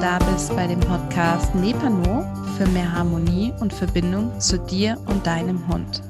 [0.00, 2.24] da bist bei dem Podcast Nepano
[2.56, 6.02] für mehr Harmonie und Verbindung zu dir und deinem Hund.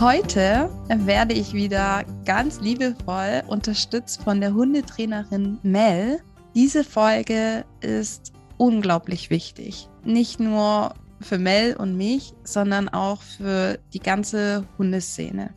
[0.00, 6.20] Heute werde ich wieder ganz liebevoll unterstützt von der Hundetrainerin Mel.
[6.54, 9.88] Diese Folge ist unglaublich wichtig.
[10.02, 15.54] Nicht nur für Mel und mich, sondern auch für die ganze Hundeszene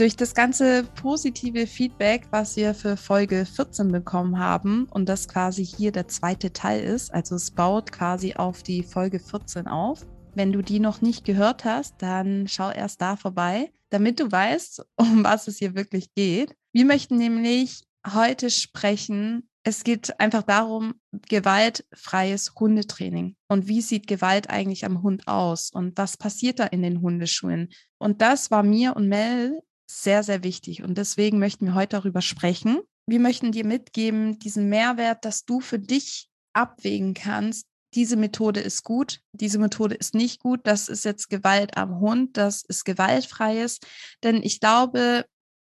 [0.00, 5.62] durch das ganze positive Feedback, was wir für Folge 14 bekommen haben und das quasi
[5.62, 10.06] hier der zweite Teil ist, also es baut quasi auf die Folge 14 auf.
[10.34, 14.86] Wenn du die noch nicht gehört hast, dann schau erst da vorbei, damit du weißt,
[14.96, 16.54] um was es hier wirklich geht.
[16.72, 19.50] Wir möchten nämlich heute sprechen.
[19.64, 20.94] Es geht einfach darum,
[21.28, 23.36] gewaltfreies Hundetraining.
[23.48, 25.70] Und wie sieht Gewalt eigentlich am Hund aus?
[25.70, 27.68] Und was passiert da in den Hundeschulen?
[27.98, 29.60] Und das war mir und Mel
[29.90, 30.82] sehr, sehr wichtig.
[30.82, 32.80] Und deswegen möchten wir heute darüber sprechen.
[33.06, 38.84] Wir möchten dir mitgeben, diesen Mehrwert, dass du für dich abwägen kannst, diese Methode ist
[38.84, 43.80] gut, diese Methode ist nicht gut, das ist jetzt Gewalt am Hund, das ist gewaltfreies.
[44.22, 45.24] Denn ich glaube,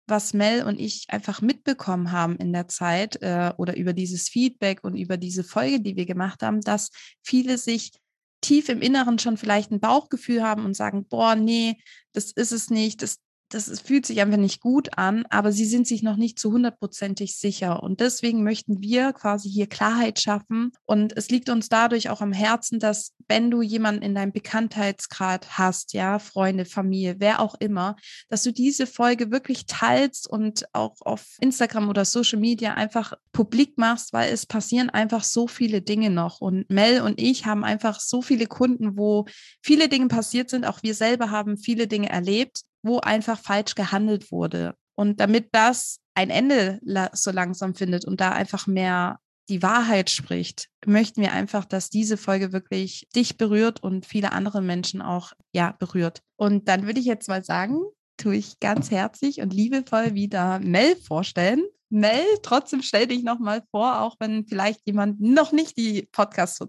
[0.06, 4.84] was Mel und ich einfach mitbekommen haben in der Zeit äh, oder über dieses Feedback
[4.84, 6.90] und über diese Folge, die wir gemacht haben, dass
[7.22, 7.92] viele sich
[8.40, 11.76] tief im Inneren schon vielleicht ein Bauchgefühl haben und sagen, boah, nee,
[12.12, 13.18] das ist es nicht, das,
[13.54, 17.36] das fühlt sich einfach nicht gut an, aber sie sind sich noch nicht zu hundertprozentig
[17.36, 17.82] sicher.
[17.82, 20.72] Und deswegen möchten wir quasi hier Klarheit schaffen.
[20.84, 25.58] Und es liegt uns dadurch auch am Herzen, dass wenn du jemanden in deinem Bekanntheitsgrad
[25.58, 27.96] hast, ja, Freunde, Familie, wer auch immer,
[28.28, 33.78] dass du diese Folge wirklich teilst und auch auf Instagram oder Social Media einfach publik
[33.78, 36.40] machst, weil es passieren einfach so viele Dinge noch.
[36.40, 39.26] Und Mel und ich haben einfach so viele Kunden, wo
[39.62, 40.66] viele Dinge passiert sind.
[40.66, 44.74] Auch wir selber haben viele Dinge erlebt wo einfach falsch gehandelt wurde.
[44.94, 46.80] Und damit das ein Ende
[47.12, 52.16] so langsam findet und da einfach mehr die Wahrheit spricht, möchten wir einfach, dass diese
[52.16, 56.22] Folge wirklich dich berührt und viele andere Menschen auch ja berührt.
[56.36, 57.80] Und dann würde ich jetzt mal sagen,
[58.16, 61.64] tue ich ganz herzlich und liebevoll wieder Mel vorstellen.
[61.90, 66.64] Mel, trotzdem stell dich nochmal vor, auch wenn vielleicht jemand noch nicht die podcast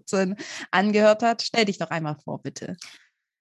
[0.70, 1.42] angehört hat.
[1.42, 2.76] Stell dich doch einmal vor, bitte.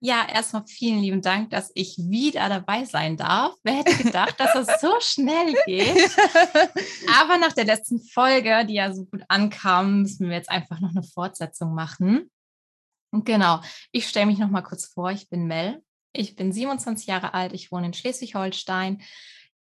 [0.05, 3.55] Ja, erstmal vielen lieben Dank, dass ich wieder dabei sein darf.
[3.63, 6.11] Wer hätte gedacht, dass es so schnell geht?
[7.21, 10.89] Aber nach der letzten Folge, die ja so gut ankam, müssen wir jetzt einfach noch
[10.89, 12.29] eine Fortsetzung machen.
[13.13, 13.61] Und genau,
[13.93, 15.09] ich stelle mich noch mal kurz vor.
[15.11, 15.81] Ich bin Mel.
[16.11, 17.53] Ich bin 27 Jahre alt.
[17.53, 19.01] Ich wohne in Schleswig-Holstein.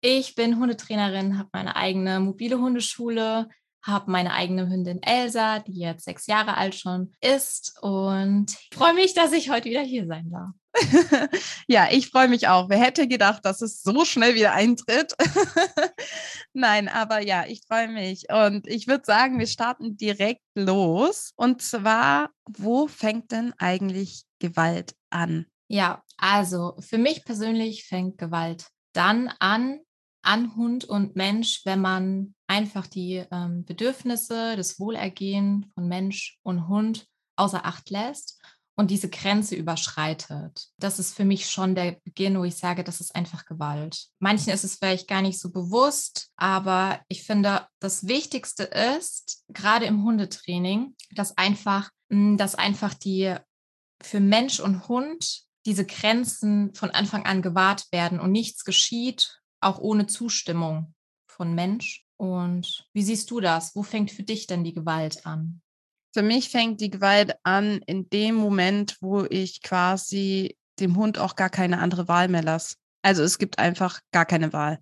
[0.01, 3.47] Ich bin Hundetrainerin, habe meine eigene mobile Hundeschule,
[3.85, 9.13] habe meine eigene Hündin Elsa, die jetzt sechs Jahre alt schon ist und freue mich,
[9.13, 10.49] dass ich heute wieder hier sein darf.
[11.67, 12.69] ja, ich freue mich auch.
[12.69, 15.13] Wer hätte gedacht, dass es so schnell wieder eintritt?
[16.53, 18.25] Nein, aber ja, ich freue mich.
[18.29, 21.31] Und ich würde sagen, wir starten direkt los.
[21.35, 25.45] Und zwar, wo fängt denn eigentlich Gewalt an?
[25.67, 29.79] Ja, also für mich persönlich fängt Gewalt dann an,
[30.25, 36.67] an Hund und Mensch, wenn man einfach die ähm, Bedürfnisse, das Wohlergehen von Mensch und
[36.67, 38.41] Hund außer Acht lässt
[38.75, 40.67] und diese Grenze überschreitet.
[40.77, 44.07] Das ist für mich schon der Beginn, wo ich sage, das ist einfach Gewalt.
[44.19, 49.85] Manchen ist es vielleicht gar nicht so bewusst, aber ich finde, das Wichtigste ist, gerade
[49.85, 53.35] im Hundetraining, dass einfach, hm, dass einfach die
[54.01, 59.79] für Mensch und Hund diese Grenzen von Anfang an gewahrt werden und nichts geschieht, auch
[59.79, 60.93] ohne Zustimmung
[61.27, 62.05] von Mensch.
[62.17, 63.75] Und wie siehst du das?
[63.75, 65.61] Wo fängt für dich denn die Gewalt an?
[66.13, 71.35] Für mich fängt die Gewalt an in dem Moment, wo ich quasi dem Hund auch
[71.35, 72.75] gar keine andere Wahl mehr lasse.
[73.01, 74.79] Also es gibt einfach gar keine Wahl.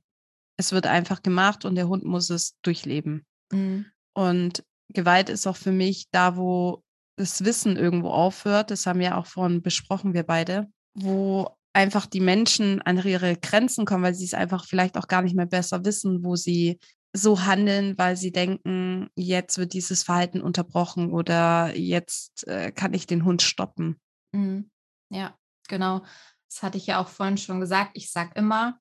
[0.57, 3.25] Es wird einfach gemacht und der Hund muss es durchleben.
[3.51, 3.87] Mhm.
[4.13, 6.83] Und Gewalt ist auch für mich da, wo
[7.17, 8.69] das Wissen irgendwo aufhört.
[8.69, 13.85] Das haben wir auch vorhin besprochen, wir beide, wo einfach die Menschen an ihre Grenzen
[13.85, 16.79] kommen, weil sie es einfach vielleicht auch gar nicht mehr besser wissen, wo sie
[17.15, 23.05] so handeln, weil sie denken, jetzt wird dieses Verhalten unterbrochen oder jetzt äh, kann ich
[23.05, 23.99] den Hund stoppen.
[24.31, 24.71] Mhm.
[25.09, 25.37] Ja,
[25.67, 26.03] genau.
[26.49, 27.91] Das hatte ich ja auch vorhin schon gesagt.
[27.93, 28.79] Ich sage immer,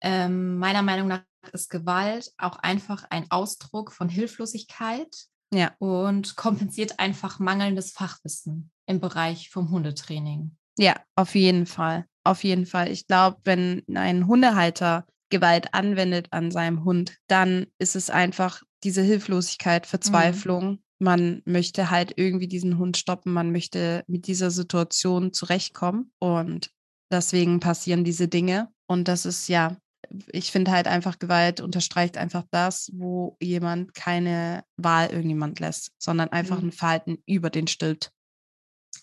[0.00, 1.22] ähm, meiner Meinung nach
[1.52, 5.12] ist Gewalt auch einfach ein Ausdruck von Hilflosigkeit
[5.52, 5.72] ja.
[5.78, 10.56] und kompensiert einfach mangelndes Fachwissen im Bereich vom Hundetraining.
[10.78, 12.06] Ja, auf jeden Fall.
[12.24, 12.90] Auf jeden Fall.
[12.90, 19.02] Ich glaube, wenn ein Hundehalter Gewalt anwendet an seinem Hund, dann ist es einfach diese
[19.02, 19.88] Hilflosigkeit, mhm.
[19.88, 20.70] Verzweiflung.
[20.70, 20.78] Mhm.
[20.98, 26.70] Man möchte halt irgendwie diesen Hund stoppen, man möchte mit dieser Situation zurechtkommen und
[27.10, 28.68] deswegen passieren diese Dinge.
[28.86, 29.76] Und das ist ja
[30.32, 36.28] ich finde halt einfach, Gewalt unterstreicht einfach das, wo jemand keine Wahl irgendjemand lässt, sondern
[36.30, 36.68] einfach mhm.
[36.68, 38.12] ein Verhalten über den stillt.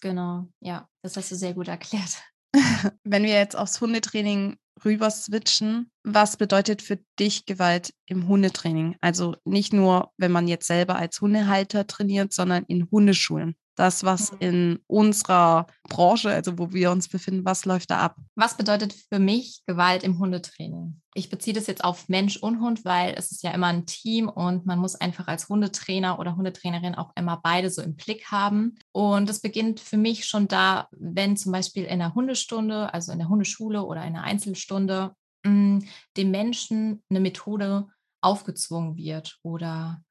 [0.02, 2.22] Genau, ja, das hast du sehr gut erklärt.
[3.04, 8.96] Wenn wir jetzt aufs Hundetraining rüber switchen, was bedeutet für dich Gewalt im Hundetraining?
[9.02, 14.34] Also nicht nur, wenn man jetzt selber als Hundehalter trainiert, sondern in Hundeschulen das, was
[14.34, 14.38] mhm.
[14.40, 18.18] in unserer Branche, also wo wir uns befinden, was läuft da ab?
[18.36, 21.02] Was bedeutet für mich Gewalt im Hundetraining?
[21.14, 24.28] Ich beziehe das jetzt auf Mensch und Hund, weil es ist ja immer ein Team
[24.28, 28.76] und man muss einfach als Hundetrainer oder Hundetrainerin auch immer beide so im Blick haben.
[28.92, 33.20] Und es beginnt für mich schon da, wenn zum Beispiel in der Hundestunde, also in
[33.20, 35.80] der Hundeschule oder in der Einzelstunde, mm,
[36.18, 37.88] dem Menschen eine Methode
[38.22, 40.02] aufgezwungen wird oder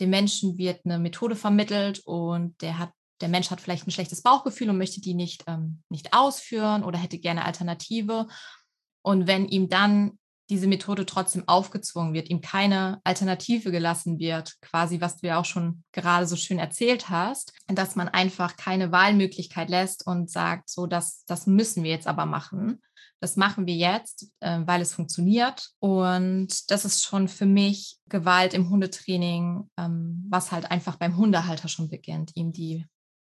[0.00, 2.90] dem Menschen wird eine Methode vermittelt und der hat
[3.20, 6.98] der Mensch hat vielleicht ein schlechtes Bauchgefühl und möchte die nicht, ähm, nicht ausführen oder
[6.98, 8.26] hätte gerne Alternative.
[9.02, 10.18] Und wenn ihm dann
[10.48, 15.44] diese Methode trotzdem aufgezwungen wird, ihm keine Alternative gelassen wird, quasi was du ja auch
[15.44, 20.86] schon gerade so schön erzählt hast, dass man einfach keine Wahlmöglichkeit lässt und sagt, so,
[20.86, 22.80] das, das müssen wir jetzt aber machen.
[23.20, 25.70] Das machen wir jetzt, äh, weil es funktioniert.
[25.80, 31.68] Und das ist schon für mich Gewalt im Hundetraining, ähm, was halt einfach beim Hundehalter
[31.68, 32.84] schon beginnt, ihm die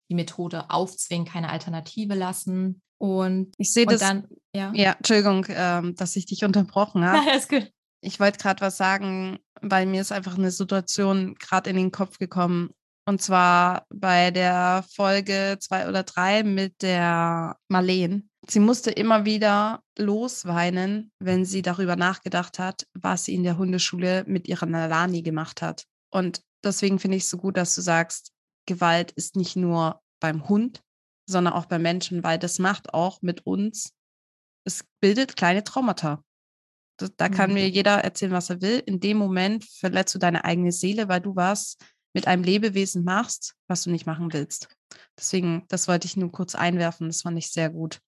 [0.08, 2.82] die Methode aufzwingen, keine Alternative lassen.
[2.99, 4.00] Und ich sehe das.
[4.00, 4.72] Dann, ja.
[4.75, 7.26] ja, Entschuldigung, ähm, dass ich dich unterbrochen habe.
[7.26, 7.70] Ja, ist gut.
[8.00, 12.19] Ich wollte gerade was sagen, weil mir ist einfach eine Situation gerade in den Kopf
[12.19, 12.70] gekommen.
[13.06, 18.28] Und zwar bei der Folge zwei oder drei mit der Marleen.
[18.46, 24.25] Sie musste immer wieder losweinen, wenn sie darüber nachgedacht hat, was sie in der Hundeschule
[24.26, 25.84] mit ihrer Nalani gemacht hat.
[26.11, 28.32] Und deswegen finde ich es so gut, dass du sagst,
[28.68, 30.82] Gewalt ist nicht nur beim Hund,
[31.26, 33.94] sondern auch beim Menschen, weil das macht auch mit uns,
[34.64, 36.22] es bildet kleine Traumata.
[36.98, 37.54] Das, da kann mhm.
[37.54, 38.82] mir jeder erzählen, was er will.
[38.84, 41.78] In dem Moment verletzt du deine eigene Seele, weil du was
[42.14, 44.68] mit einem Lebewesen machst, was du nicht machen willst.
[45.18, 47.06] Deswegen, das wollte ich nur kurz einwerfen.
[47.06, 48.00] Das fand ich sehr gut.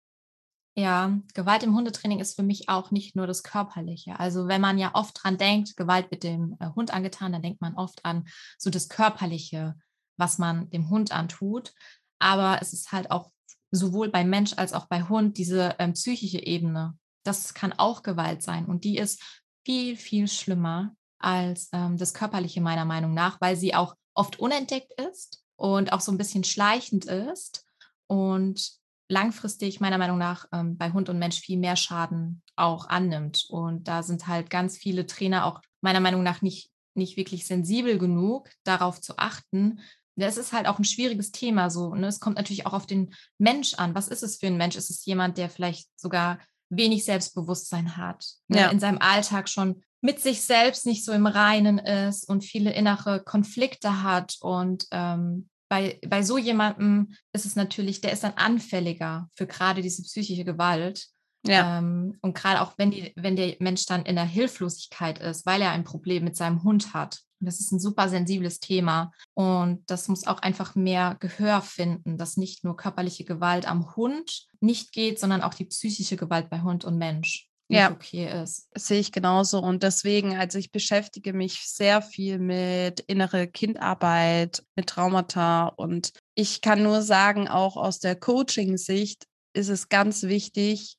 [0.77, 4.19] Ja, Gewalt im Hundetraining ist für mich auch nicht nur das Körperliche.
[4.21, 7.61] Also wenn man ja oft dran denkt, Gewalt mit dem äh, Hund angetan, dann denkt
[7.61, 8.29] man oft an
[8.59, 9.75] so das Körperliche,
[10.21, 11.75] was man dem Hund antut.
[12.21, 13.33] Aber es ist halt auch
[13.73, 16.97] sowohl bei Mensch als auch bei Hund diese ähm, psychische Ebene.
[17.25, 19.21] Das kann auch Gewalt sein und die ist
[19.65, 24.93] viel, viel schlimmer als ähm, das Körperliche meiner Meinung nach, weil sie auch oft unentdeckt
[25.01, 27.67] ist und auch so ein bisschen schleichend ist
[28.07, 33.45] und langfristig meiner Meinung nach ähm, bei Hund und Mensch viel mehr Schaden auch annimmt.
[33.49, 37.99] Und da sind halt ganz viele Trainer auch meiner Meinung nach nicht, nicht wirklich sensibel
[37.99, 39.81] genug, darauf zu achten,
[40.17, 41.95] das ist halt auch ein schwieriges Thema so.
[41.95, 42.07] Ne?
[42.07, 43.95] Es kommt natürlich auch auf den Mensch an.
[43.95, 44.77] Was ist es für ein Mensch?
[44.77, 48.61] Ist es jemand, der vielleicht sogar wenig Selbstbewusstsein hat, ne?
[48.61, 48.69] ja.
[48.69, 53.23] in seinem Alltag schon mit sich selbst nicht so im Reinen ist und viele innere
[53.23, 54.37] Konflikte hat.
[54.41, 59.83] Und ähm, bei, bei so jemandem ist es natürlich, der ist dann anfälliger für gerade
[59.83, 61.07] diese psychische Gewalt.
[61.47, 61.79] Ja.
[61.79, 65.63] Ähm, und gerade auch wenn, die, wenn der Mensch dann in der Hilflosigkeit ist, weil
[65.63, 70.09] er ein Problem mit seinem Hund hat, das ist ein super sensibles Thema und das
[70.09, 75.19] muss auch einfach mehr Gehör finden, dass nicht nur körperliche Gewalt am Hund nicht geht,
[75.19, 78.69] sondern auch die psychische Gewalt bei Hund und Mensch ja, okay ist.
[78.77, 79.61] Sehe ich genauso.
[79.61, 85.69] Und deswegen, also ich beschäftige mich sehr viel mit innere Kindarbeit, mit Traumata.
[85.69, 90.97] Und ich kann nur sagen, auch aus der Coaching-Sicht ist es ganz wichtig,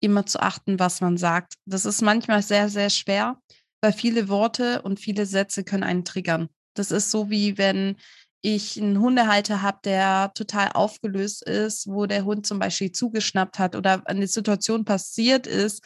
[0.00, 1.54] immer zu achten, was man sagt.
[1.64, 3.38] Das ist manchmal sehr, sehr schwer,
[3.80, 6.48] weil viele Worte und viele Sätze können einen triggern.
[6.74, 7.96] Das ist so wie wenn
[8.42, 13.76] ich einen Hundehalter habe, der total aufgelöst ist, wo der Hund zum Beispiel zugeschnappt hat
[13.76, 15.84] oder eine Situation passiert ist,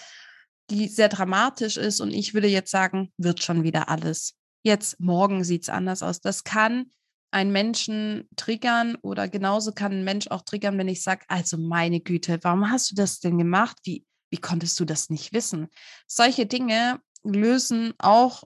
[0.71, 4.35] die sehr dramatisch ist und ich würde jetzt sagen, wird schon wieder alles.
[4.63, 6.21] Jetzt morgen sieht es anders aus.
[6.21, 6.87] Das kann
[7.33, 12.01] einen Menschen triggern oder genauso kann ein Mensch auch triggern, wenn ich sage, also meine
[12.01, 13.77] Güte, warum hast du das denn gemacht?
[13.83, 15.67] Wie, wie konntest du das nicht wissen?
[16.07, 18.45] Solche Dinge lösen auch,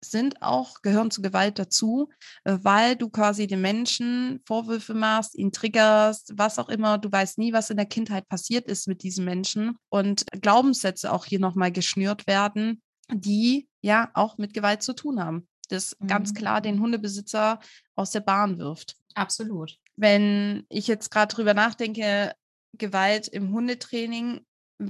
[0.00, 2.08] sind auch, gehören zu Gewalt dazu,
[2.44, 6.98] äh, weil du quasi den Menschen Vorwürfe machst, ihn triggerst, was auch immer.
[6.98, 11.24] Du weißt nie, was in der Kindheit passiert ist mit diesem Menschen und Glaubenssätze auch
[11.24, 12.80] hier nochmal geschnürt werden,
[13.12, 15.48] die ja auch mit Gewalt zu tun haben.
[15.68, 16.06] Das mhm.
[16.06, 17.60] ganz klar den Hundebesitzer
[17.96, 18.96] aus der Bahn wirft.
[19.14, 19.76] Absolut.
[19.96, 22.34] Wenn ich jetzt gerade drüber nachdenke,
[22.76, 24.40] Gewalt im Hundetraining,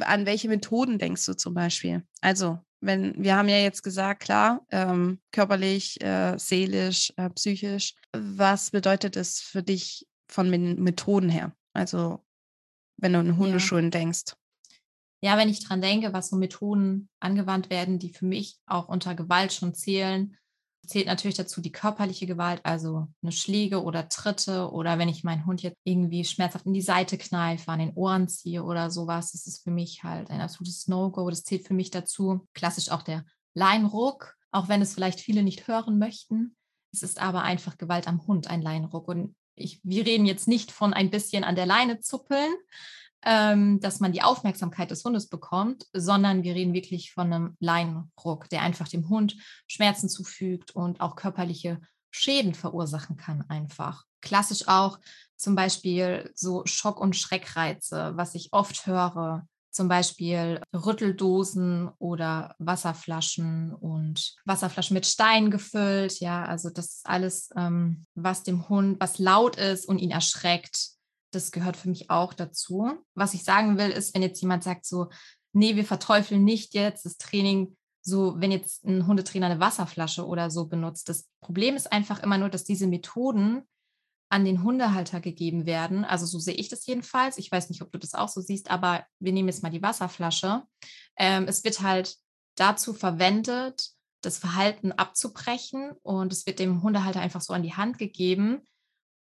[0.00, 2.04] an welche Methoden denkst du zum Beispiel?
[2.20, 7.94] Also wenn wir haben ja jetzt gesagt, klar, ähm, körperlich, äh, seelisch, äh, psychisch.
[8.12, 11.54] Was bedeutet es für dich von den Methoden her?
[11.72, 12.24] Also
[12.96, 13.90] wenn du in Hundeschulen ja.
[13.90, 14.34] denkst.
[15.22, 19.14] ja, wenn ich dran denke, was so Methoden angewandt werden, die für mich auch unter
[19.14, 20.36] Gewalt schon zählen,
[20.86, 25.44] zählt natürlich dazu die körperliche Gewalt, also eine Schläge oder Tritte oder wenn ich meinen
[25.46, 29.46] Hund jetzt irgendwie schmerzhaft in die Seite kneife, an den Ohren ziehe oder sowas, das
[29.46, 31.28] ist für mich halt ein absolutes No-Go.
[31.28, 32.46] Das zählt für mich dazu.
[32.54, 36.56] Klassisch auch der Leinruck, auch wenn es vielleicht viele nicht hören möchten.
[36.92, 39.08] Es ist aber einfach Gewalt am Hund, ein Leinruck.
[39.08, 42.54] Und ich, wir reden jetzt nicht von ein bisschen an der Leine zuppeln,
[43.24, 48.48] ähm, dass man die Aufmerksamkeit des Hundes bekommt, sondern wir reden wirklich von einem Leinenruck,
[48.48, 54.04] der einfach dem Hund Schmerzen zufügt und auch körperliche Schäden verursachen kann einfach.
[54.20, 54.98] Klassisch auch
[55.36, 59.46] zum Beispiel so Schock- und Schreckreize, was ich oft höre.
[59.70, 66.18] Zum Beispiel Rütteldosen oder Wasserflaschen und Wasserflaschen mit Stein gefüllt.
[66.18, 70.97] Ja, also das ist alles, ähm, was dem Hund, was laut ist und ihn erschreckt,
[71.30, 72.90] das gehört für mich auch dazu.
[73.14, 75.08] Was ich sagen will, ist, wenn jetzt jemand sagt so,
[75.52, 80.50] nee, wir verteufeln nicht jetzt das Training, so wenn jetzt ein Hundetrainer eine Wasserflasche oder
[80.50, 81.08] so benutzt.
[81.08, 83.62] Das Problem ist einfach immer nur, dass diese Methoden
[84.30, 86.04] an den Hundehalter gegeben werden.
[86.04, 87.38] Also so sehe ich das jedenfalls.
[87.38, 89.82] Ich weiß nicht, ob du das auch so siehst, aber wir nehmen jetzt mal die
[89.82, 90.62] Wasserflasche.
[91.16, 92.14] Ähm, es wird halt
[92.56, 97.98] dazu verwendet, das Verhalten abzubrechen und es wird dem Hundehalter einfach so an die Hand
[97.98, 98.62] gegeben,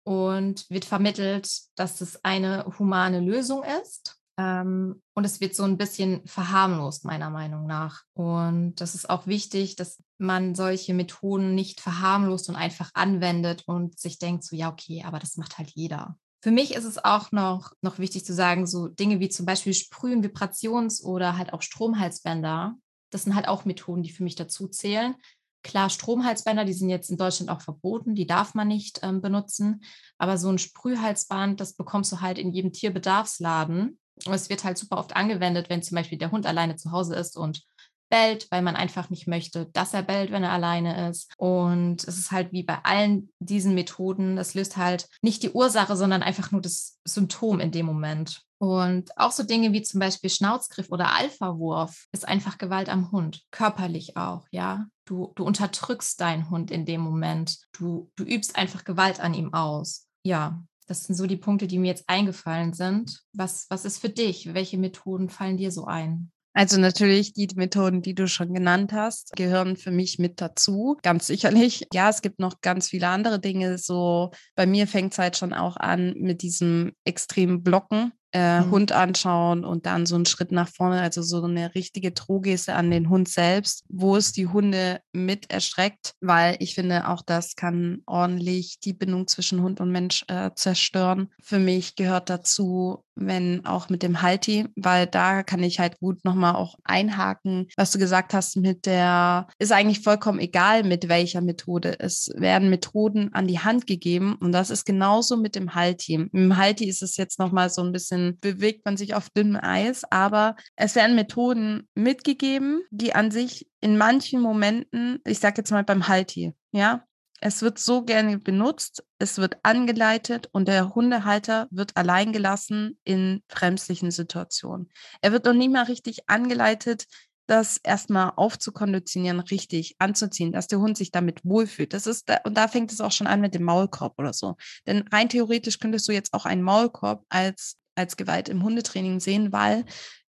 [0.07, 4.17] und wird vermittelt, dass es eine humane Lösung ist.
[4.39, 8.03] Ähm, und es wird so ein bisschen verharmlost, meiner Meinung nach.
[8.15, 13.99] Und das ist auch wichtig, dass man solche Methoden nicht verharmlost und einfach anwendet und
[13.99, 16.17] sich denkt, so ja, okay, aber das macht halt jeder.
[16.41, 19.75] Für mich ist es auch noch, noch wichtig zu sagen, so Dinge wie zum Beispiel
[19.75, 22.77] Sprühen, Vibrations- oder halt auch Stromhalsbänder.
[23.11, 25.17] Das sind halt auch Methoden, die für mich dazu zählen.
[25.63, 29.83] Klar, Stromhalsbänder, die sind jetzt in Deutschland auch verboten, die darf man nicht ähm, benutzen.
[30.19, 33.99] Aber so ein Sprühhalsband, das bekommst du halt in jedem Tierbedarfsladen.
[34.25, 37.17] Und es wird halt super oft angewendet, wenn zum Beispiel der Hund alleine zu Hause
[37.17, 37.63] ist und
[38.09, 41.33] bellt, weil man einfach nicht möchte, dass er bellt, wenn er alleine ist.
[41.37, 45.97] Und es ist halt wie bei allen diesen Methoden, das löst halt nicht die Ursache,
[45.97, 48.43] sondern einfach nur das Symptom in dem Moment.
[48.59, 53.43] Und auch so Dinge wie zum Beispiel Schnauzgriff oder Alpha-Wurf ist einfach Gewalt am Hund,
[53.51, 54.87] körperlich auch, ja.
[55.05, 57.59] Du, du unterdrückst deinen Hund in dem Moment.
[57.73, 60.09] Du, du übst einfach Gewalt an ihm aus.
[60.25, 63.23] Ja, das sind so die Punkte, die mir jetzt eingefallen sind.
[63.33, 64.55] Was, was ist für dich?
[64.55, 66.33] Welche Methoden fallen dir so ein?
[66.57, 71.27] Also natürlich die Methoden, die du schon genannt hast, gehören für mich mit dazu, ganz
[71.27, 71.87] sicherlich.
[71.93, 73.77] Ja, es gibt noch ganz viele andere Dinge.
[73.77, 78.71] So bei mir fängt es halt schon auch an mit diesem extremen Blocken äh, mhm.
[78.71, 82.91] Hund anschauen und dann so einen Schritt nach vorne, also so eine richtige Drohgeste an
[82.91, 88.03] den Hund selbst, wo es die Hunde mit erschreckt, weil ich finde, auch das kann
[88.07, 91.31] ordentlich die Bindung zwischen Hund und Mensch äh, zerstören.
[91.41, 96.25] Für mich gehört dazu, wenn auch mit dem Halti, weil da kann ich halt gut
[96.25, 101.41] nochmal auch einhaken, was du gesagt hast mit der, ist eigentlich vollkommen egal, mit welcher
[101.41, 101.99] Methode.
[101.99, 106.19] Es werden Methoden an die Hand gegeben und das ist genauso mit dem Halti.
[106.19, 109.61] Mit dem Halti ist es jetzt nochmal so ein bisschen bewegt man sich auf dünnem
[109.63, 115.71] Eis, aber es werden Methoden mitgegeben, die an sich in manchen Momenten, ich sage jetzt
[115.71, 117.05] mal beim Halti, ja,
[117.41, 123.43] es wird so gerne benutzt, es wird angeleitet und der Hundehalter wird allein gelassen in
[123.49, 124.91] bremslichen Situationen.
[125.21, 127.07] Er wird noch nie mal richtig angeleitet,
[127.47, 131.93] das erstmal aufzukonditionieren, richtig anzuziehen, dass der Hund sich damit wohlfühlt.
[131.93, 134.57] Das ist, und da fängt es auch schon an mit dem Maulkorb oder so.
[134.87, 139.53] Denn rein theoretisch könntest du jetzt auch einen Maulkorb als als Gewalt im Hundetraining sehen,
[139.53, 139.85] weil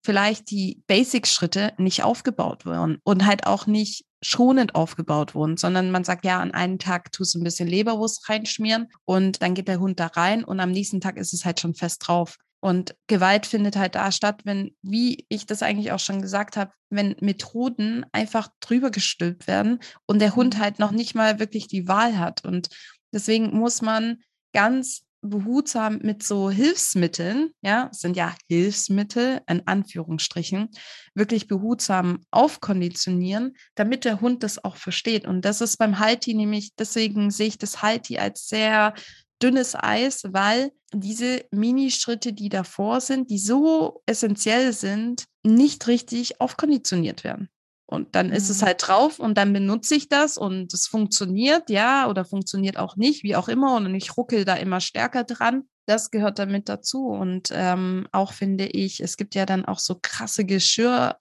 [0.04, 6.04] vielleicht die Basic-Schritte nicht aufgebaut wurden und halt auch nicht schonend aufgebaut wurden, sondern man
[6.04, 9.80] sagt, ja, an einem Tag tust du ein bisschen Leberwurst reinschmieren und dann geht der
[9.80, 12.38] Hund da rein und am nächsten Tag ist es halt schon fest drauf.
[12.62, 16.74] Und Gewalt findet halt da statt, wenn, wie ich das eigentlich auch schon gesagt habe,
[16.89, 20.60] wenn Methoden einfach drüber gestülpt werden und der Hund mhm.
[20.60, 22.44] halt noch nicht mal wirklich die Wahl hat.
[22.44, 22.68] Und
[23.13, 24.18] deswegen muss man
[24.54, 30.69] ganz behutsam mit so Hilfsmitteln, ja, sind ja Hilfsmittel in Anführungsstrichen,
[31.13, 35.25] wirklich behutsam aufkonditionieren, damit der Hund das auch versteht.
[35.25, 38.93] Und das ist beim Halti nämlich, deswegen sehe ich das Halti als sehr
[39.41, 47.23] dünnes Eis, weil diese Minischritte, die davor sind, die so essentiell sind, nicht richtig aufkonditioniert
[47.23, 47.49] werden.
[47.89, 48.67] Und dann ist es mhm.
[48.67, 53.24] halt drauf und dann benutze ich das und es funktioniert, ja, oder funktioniert auch nicht,
[53.24, 53.77] wie auch immer.
[53.77, 55.63] Und ich ruckel da immer stärker dran.
[55.88, 57.08] Das gehört damit dazu.
[57.08, 61.17] Und ähm, auch finde ich, es gibt ja dann auch so krasse Geschirre,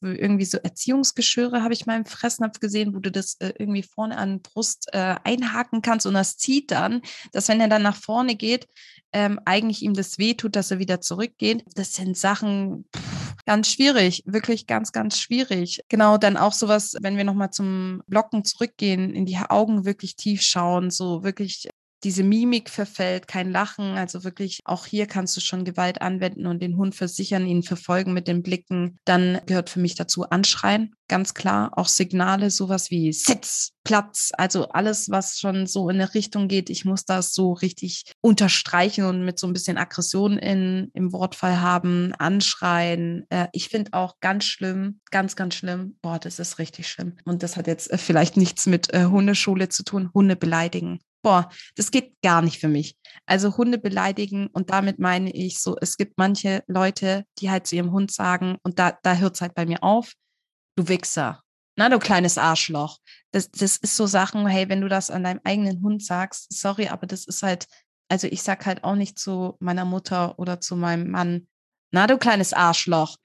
[0.00, 4.18] irgendwie so Erziehungsgeschirre, habe ich mal im Fressnapf gesehen, wo du das äh, irgendwie vorne
[4.18, 8.34] an Brust äh, einhaken kannst und das zieht dann, dass wenn er dann nach vorne
[8.34, 8.66] geht,
[9.12, 11.62] ähm, eigentlich ihm das wehtut, dass er wieder zurückgeht.
[11.76, 15.80] Das sind Sachen, pff, Ganz schwierig, wirklich ganz, ganz schwierig.
[15.88, 20.42] Genau, dann auch sowas, wenn wir nochmal zum Blocken zurückgehen, in die Augen wirklich tief
[20.42, 21.68] schauen, so wirklich
[22.04, 23.96] diese Mimik verfällt, kein Lachen.
[23.96, 28.12] Also wirklich, auch hier kannst du schon Gewalt anwenden und den Hund versichern, ihn verfolgen
[28.12, 28.98] mit den Blicken.
[29.04, 31.72] Dann gehört für mich dazu Anschreien, ganz klar.
[31.76, 36.70] Auch Signale, sowas wie Sitz, Platz, also alles, was schon so in eine Richtung geht.
[36.70, 41.60] Ich muss das so richtig unterstreichen und mit so ein bisschen Aggression in, im Wortfall
[41.60, 43.26] haben, anschreien.
[43.30, 45.96] Äh, ich finde auch ganz schlimm, ganz, ganz schlimm.
[46.02, 47.16] Boah, das ist richtig schlimm.
[47.24, 50.10] Und das hat jetzt äh, vielleicht nichts mit äh, Hundeschule zu tun.
[50.14, 52.96] Hunde beleidigen boah, das geht gar nicht für mich.
[53.26, 57.76] Also Hunde beleidigen und damit meine ich so, es gibt manche Leute, die halt zu
[57.76, 60.12] ihrem Hund sagen, und da, da hört es halt bei mir auf,
[60.76, 61.42] du Wichser,
[61.76, 62.98] na, du kleines Arschloch.
[63.30, 66.88] Das, das ist so Sachen, hey, wenn du das an deinem eigenen Hund sagst, sorry,
[66.88, 67.66] aber das ist halt,
[68.08, 71.46] also ich sag halt auch nicht zu meiner Mutter oder zu meinem Mann,
[71.92, 73.16] na, du kleines Arschloch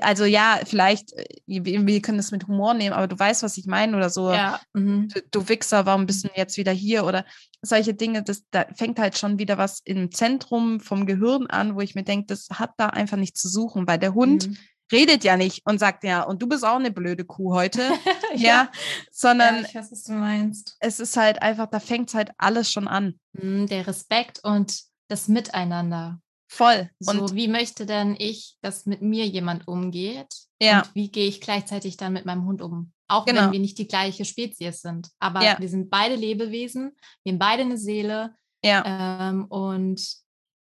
[0.00, 3.66] also ja, vielleicht, äh, wir können das mit Humor nehmen, aber du weißt, was ich
[3.66, 4.30] meine oder so.
[4.30, 4.60] Ja.
[4.74, 5.08] Mhm.
[5.08, 7.04] Du, du, Wichser, warum bist du jetzt wieder hier?
[7.04, 7.24] Oder
[7.62, 11.80] solche Dinge, das, da fängt halt schon wieder was im Zentrum vom Gehirn an, wo
[11.80, 14.56] ich mir denke, das hat da einfach nichts zu suchen, weil der Hund mhm.
[14.92, 17.80] redet ja nicht und sagt ja, und du bist auch eine blöde Kuh heute.
[18.34, 18.48] ja.
[18.48, 18.72] ja.
[19.10, 20.76] sondern ja, ich weiß, was du meinst.
[20.78, 23.18] es ist halt einfach, da fängt es halt alles schon an.
[23.32, 26.20] Mhm, der Respekt und das Miteinander.
[26.52, 26.90] Voll.
[27.06, 30.34] Und so, wie möchte denn ich, dass mit mir jemand umgeht?
[30.60, 30.82] Ja.
[30.82, 32.92] Und wie gehe ich gleichzeitig dann mit meinem Hund um?
[33.08, 33.44] Auch genau.
[33.44, 35.08] wenn wir nicht die gleiche Spezies sind.
[35.18, 35.58] Aber ja.
[35.58, 36.94] wir sind beide Lebewesen,
[37.24, 38.34] wir haben beide eine Seele.
[38.62, 39.30] Ja.
[39.30, 40.06] Ähm, und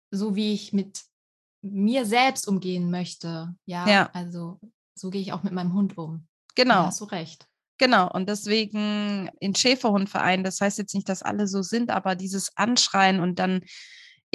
[0.10, 1.02] so wie ich mit
[1.62, 4.10] mir selbst umgehen möchte, ja, ja.
[4.14, 4.62] also
[4.96, 6.28] so gehe ich auch mit meinem Hund um.
[6.56, 6.76] Genau.
[6.76, 7.46] Da hast du recht.
[7.78, 12.56] Genau, und deswegen in Schäferhundvereinen, das heißt jetzt nicht, dass alle so sind, aber dieses
[12.56, 13.66] Anschreien und dann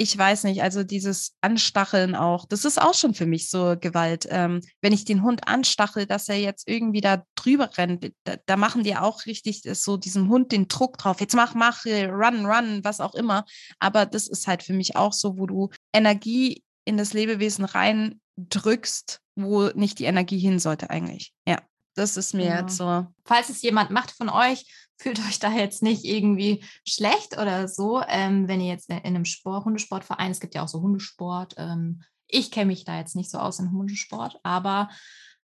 [0.01, 4.25] ich weiß nicht, also dieses Anstacheln auch, das ist auch schon für mich so Gewalt.
[4.29, 8.55] Ähm, wenn ich den Hund anstachel, dass er jetzt irgendwie da drüber rennt, da, da
[8.55, 11.19] machen die auch richtig so diesem Hund den Druck drauf.
[11.19, 13.43] Jetzt mach, mach, run, run, was auch immer.
[13.79, 19.19] Aber das ist halt für mich auch so, wo du Energie in das Lebewesen reindrückst,
[19.35, 21.33] wo nicht die Energie hin sollte eigentlich.
[21.45, 21.59] Ja.
[21.95, 22.61] Das ist mir ja.
[22.61, 23.05] jetzt so.
[23.25, 24.63] Falls es jemand macht von euch,
[24.99, 29.25] fühlt euch da jetzt nicht irgendwie schlecht oder so, ähm, wenn ihr jetzt in einem
[29.25, 31.55] Sport, Hundesportverein, es gibt ja auch so Hundesport.
[31.57, 34.89] Ähm, ich kenne mich da jetzt nicht so aus in Hundesport, aber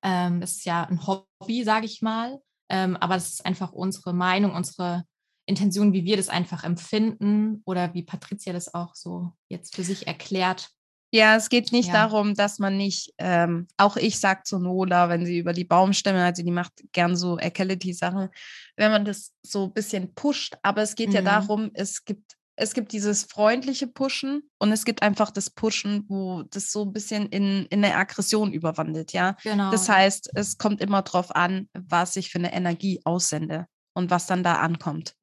[0.03, 2.41] ähm, es ist ja ein Hobby, sage ich mal.
[2.71, 5.05] Ähm, aber das ist einfach unsere Meinung, unsere
[5.47, 10.07] Intention, wie wir das einfach empfinden oder wie Patricia das auch so jetzt für sich
[10.07, 10.71] erklärt.
[11.13, 11.95] Ja, es geht nicht ja.
[11.95, 16.23] darum, dass man nicht, ähm, auch ich sage zu Nola, wenn sie über die Baumstämme,
[16.25, 18.29] also die macht gern so Agility-Sachen,
[18.77, 21.15] wenn man das so ein bisschen pusht, aber es geht mhm.
[21.17, 26.05] ja darum, es gibt, es gibt dieses freundliche Pushen und es gibt einfach das Pushen,
[26.09, 29.37] wo das so ein bisschen in, in eine Aggression überwandelt, ja.
[29.43, 29.73] Genau.
[29.73, 34.27] Das heißt, es kommt immer darauf an, was ich für eine Energie aussende und was
[34.27, 35.15] dann da ankommt.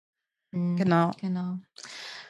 [0.51, 0.75] Mhm.
[0.75, 1.11] Genau.
[1.21, 1.59] Genau.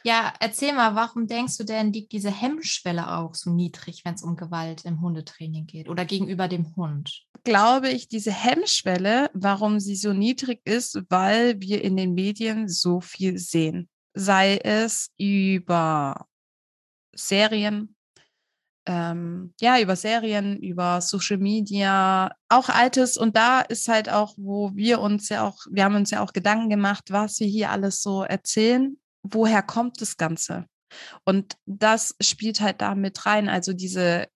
[0.08, 4.24] Ja, erzähl mal, warum denkst du denn, liegt diese Hemmschwelle auch so niedrig, wenn es
[4.24, 7.26] um Gewalt im Hundetraining geht oder gegenüber dem Hund?
[7.44, 13.02] Glaube ich, diese Hemmschwelle, warum sie so niedrig ist, weil wir in den Medien so
[13.02, 13.90] viel sehen.
[14.14, 16.26] Sei es über
[17.14, 17.94] Serien,
[18.86, 23.18] ähm, ja, über Serien, über Social Media, auch Altes.
[23.18, 26.32] Und da ist halt auch, wo wir uns ja auch, wir haben uns ja auch
[26.32, 28.98] Gedanken gemacht, was wir hier alles so erzählen
[29.34, 30.66] woher kommt das Ganze?
[31.26, 33.50] Und das spielt halt da mit rein.
[33.50, 34.28] Also diese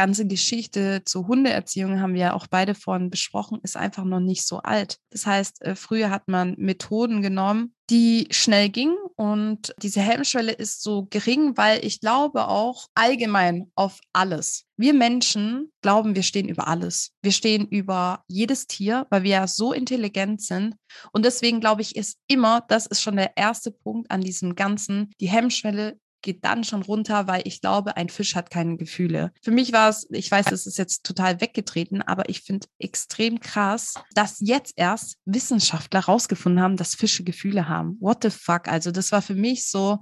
[0.00, 4.46] ganze Geschichte zur Hundeerziehung haben wir ja auch beide vorhin besprochen, ist einfach noch nicht
[4.46, 4.96] so alt.
[5.10, 10.82] Das heißt, äh, früher hat man Methoden genommen, die schnell gingen und diese Hemmschwelle ist
[10.82, 14.64] so gering, weil ich glaube auch allgemein auf alles.
[14.78, 17.10] Wir Menschen glauben, wir stehen über alles.
[17.20, 20.76] Wir stehen über jedes Tier, weil wir ja so intelligent sind.
[21.12, 25.10] Und deswegen glaube ich, ist immer, das ist schon der erste Punkt an diesem Ganzen,
[25.20, 29.32] die Hemmschwelle geht dann schon runter, weil ich glaube, ein Fisch hat keine Gefühle.
[29.42, 33.40] Für mich war es, ich weiß, es ist jetzt total weggetreten, aber ich finde extrem
[33.40, 37.96] krass, dass jetzt erst Wissenschaftler rausgefunden haben, dass Fische Gefühle haben.
[38.00, 38.68] What the fuck?
[38.68, 40.00] Also das war für mich so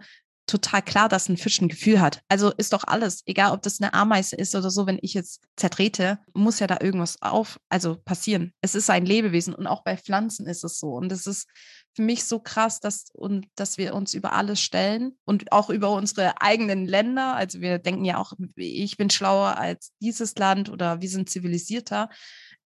[0.49, 2.23] total klar, dass ein Fisch ein Gefühl hat.
[2.29, 5.43] Also ist doch alles, egal ob das eine Ameise ist oder so, wenn ich jetzt
[5.57, 8.53] zertrete, muss ja da irgendwas auf, also passieren.
[8.61, 10.95] Es ist ein Lebewesen und auch bei Pflanzen ist es so.
[10.95, 11.49] Und es ist
[11.95, 15.91] für mich so krass, dass, und, dass wir uns über alles stellen und auch über
[15.93, 17.35] unsere eigenen Länder.
[17.35, 22.09] Also wir denken ja auch, ich bin schlauer als dieses Land oder wir sind zivilisierter.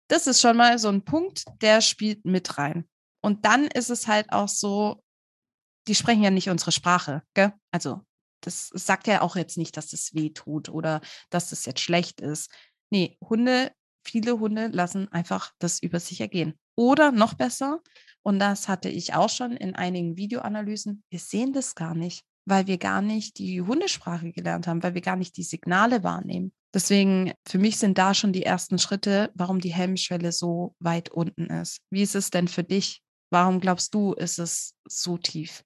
[0.08, 2.86] Das ist schon mal so ein Punkt, der spielt mit rein.
[3.22, 5.02] Und dann ist es halt auch so,
[5.88, 7.54] die sprechen ja nicht unsere Sprache, gell?
[7.72, 8.02] Also
[8.42, 12.22] das sagt ja auch jetzt nicht, dass es weh tut oder dass es jetzt schlecht
[12.22, 12.52] ist.
[12.90, 13.72] Nee, Hunde
[14.04, 16.54] viele Hunde lassen einfach das über sich ergehen.
[16.76, 17.82] Oder noch besser,
[18.24, 22.68] und das hatte ich auch schon in einigen Videoanalysen, wir sehen das gar nicht, weil
[22.68, 26.54] wir gar nicht die Hundesprache gelernt haben, weil wir gar nicht die Signale wahrnehmen.
[26.74, 31.48] Deswegen, für mich sind da schon die ersten Schritte, warum die Hemmschwelle so weit unten
[31.48, 31.82] ist.
[31.90, 33.02] Wie ist es denn für dich?
[33.30, 35.64] Warum glaubst du, ist es so tief?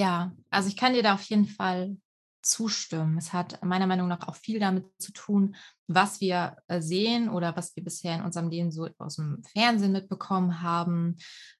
[0.00, 1.98] Ja, also ich kann dir da auf jeden Fall
[2.40, 3.18] zustimmen.
[3.18, 5.56] Es hat meiner Meinung nach auch viel damit zu tun,
[5.88, 9.92] was wir äh, sehen oder was wir bisher in unserem Leben so aus dem Fernsehen
[9.92, 11.18] mitbekommen haben,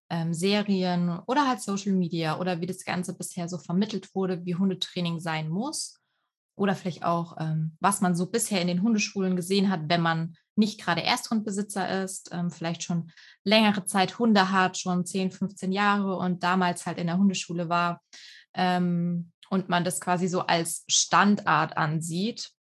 [0.09, 4.55] ähm, Serien oder halt Social Media oder wie das Ganze bisher so vermittelt wurde, wie
[4.55, 6.01] Hundetraining sein muss.
[6.57, 10.35] Oder vielleicht auch, ähm, was man so bisher in den Hundeschulen gesehen hat, wenn man
[10.61, 13.11] nicht gerade Erstrundbesitzer ist, ähm, vielleicht schon
[13.43, 18.01] längere Zeit Hunde hat, schon 10, 15 Jahre und damals halt in der Hundeschule war.
[18.55, 22.53] Ähm, und man das quasi so als Standart ansieht.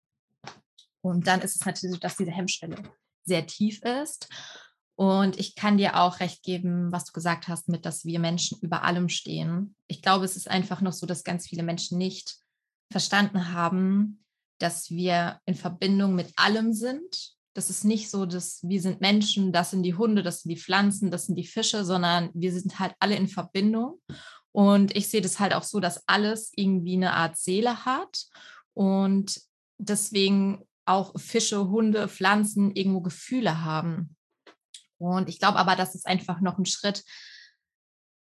[1.01, 2.77] Und dann ist es natürlich so, dass diese Hemmschwelle
[3.23, 4.27] sehr tief ist.
[4.95, 8.59] Und ich kann dir auch recht geben, was du gesagt hast, mit, dass wir Menschen
[8.59, 9.75] über allem stehen.
[9.87, 12.37] Ich glaube, es ist einfach noch so, dass ganz viele Menschen nicht
[12.91, 14.25] verstanden haben,
[14.57, 17.37] dass wir in Verbindung mit allem sind.
[17.59, 20.57] Das ist nicht so, dass wir sind Menschen, das sind die Hunde, das sind die
[20.57, 23.99] Pflanzen, das sind die Fische, sondern wir sind halt alle in Verbindung.
[24.53, 28.27] Und ich sehe das halt auch so, dass alles irgendwie eine Art Seele hat
[28.73, 29.41] und
[29.77, 34.15] deswegen auch Fische, Hunde, Pflanzen irgendwo Gefühle haben.
[34.97, 37.03] Und ich glaube aber, das ist einfach noch ein Schritt.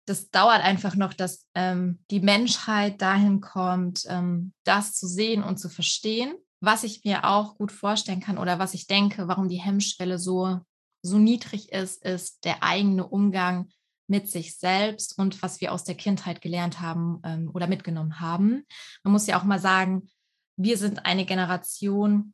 [0.06, 5.58] Das dauert einfach noch, dass ähm, die Menschheit dahin kommt, ähm, das zu sehen und
[5.58, 6.34] zu verstehen.
[6.60, 10.60] Was ich mir auch gut vorstellen kann oder was ich denke, warum die Hemmschwelle so,
[11.02, 13.70] so niedrig ist, ist der eigene Umgang
[14.08, 18.66] mit sich selbst und was wir aus der Kindheit gelernt haben ähm, oder mitgenommen haben.
[19.04, 20.10] Man muss ja auch mal sagen,
[20.56, 22.34] wir sind eine Generation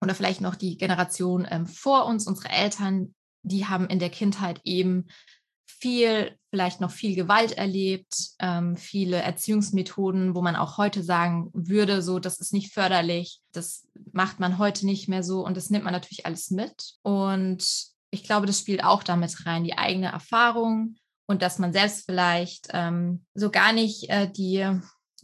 [0.00, 4.60] oder vielleicht noch die Generation ähm, vor uns, unsere Eltern, die haben in der Kindheit
[4.64, 5.06] eben
[5.70, 12.02] viel, vielleicht noch viel Gewalt erlebt, ähm, viele Erziehungsmethoden, wo man auch heute sagen würde,
[12.02, 15.84] so, das ist nicht förderlich, das macht man heute nicht mehr so und das nimmt
[15.84, 16.94] man natürlich alles mit.
[17.02, 17.64] Und
[18.10, 22.68] ich glaube, das spielt auch damit rein, die eigene Erfahrung und dass man selbst vielleicht
[22.72, 24.66] ähm, so gar nicht äh, die,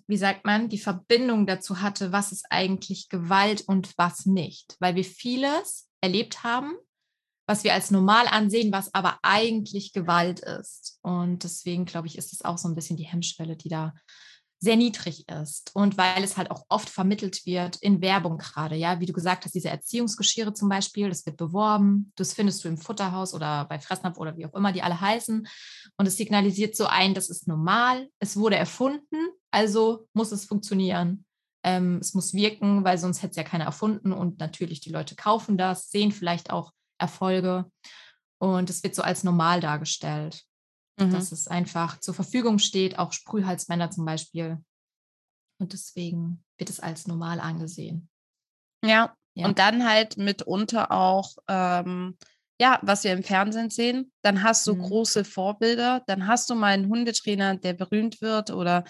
[0.06, 4.94] wie sagt man, die Verbindung dazu hatte, was ist eigentlich Gewalt und was nicht, weil
[4.94, 6.74] wir vieles erlebt haben,
[7.46, 10.98] was wir als normal ansehen, was aber eigentlich Gewalt ist.
[11.02, 13.94] Und deswegen glaube ich, ist es auch so ein bisschen die Hemmschwelle, die da
[14.64, 15.70] sehr niedrig ist.
[15.74, 19.44] Und weil es halt auch oft vermittelt wird in Werbung gerade, ja, wie du gesagt
[19.44, 23.78] hast, diese Erziehungsgeschirre zum Beispiel, das wird beworben, das findest du im Futterhaus oder bei
[23.78, 25.46] Fressnapf oder wie auch immer die alle heißen.
[25.96, 31.26] Und es signalisiert so ein, das ist normal, es wurde erfunden, also muss es funktionieren.
[31.62, 34.12] Ähm, es muss wirken, weil sonst hätte es ja keiner erfunden.
[34.12, 37.70] Und natürlich die Leute kaufen das, sehen vielleicht auch Erfolge
[38.38, 40.44] und es wird so als normal dargestellt
[40.98, 41.12] mhm.
[41.12, 44.58] dass es einfach zur Verfügung steht, auch Sprühhalsmänner zum Beispiel.
[45.60, 48.08] Und deswegen wird es als normal angesehen.
[48.84, 49.46] Ja, ja.
[49.46, 52.18] und dann halt mitunter auch, ähm,
[52.60, 54.12] ja, was wir im Fernsehen sehen.
[54.22, 54.82] Dann hast du mhm.
[54.82, 58.84] große Vorbilder, dann hast du mal einen Hundetrainer, der berühmt wird oder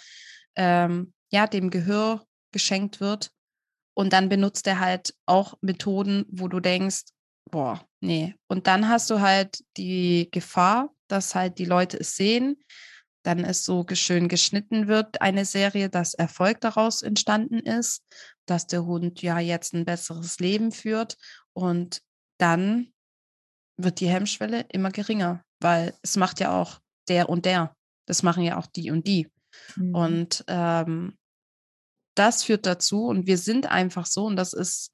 [0.56, 3.30] ähm, ja, dem Gehör geschenkt wird.
[3.96, 7.04] Und dann benutzt er halt auch Methoden, wo du denkst,
[7.50, 8.34] boah, nee.
[8.48, 12.62] Und dann hast du halt die Gefahr, dass halt die Leute es sehen,
[13.22, 18.02] dann es so schön geschnitten wird, eine Serie, dass Erfolg daraus entstanden ist,
[18.46, 21.16] dass der Hund ja jetzt ein besseres Leben führt
[21.54, 22.02] und
[22.38, 22.92] dann
[23.76, 27.74] wird die Hemmschwelle immer geringer, weil es macht ja auch der und der.
[28.06, 29.28] Das machen ja auch die und die.
[29.76, 29.94] Mhm.
[29.94, 31.18] Und ähm,
[32.14, 34.92] das führt dazu und wir sind einfach so und das ist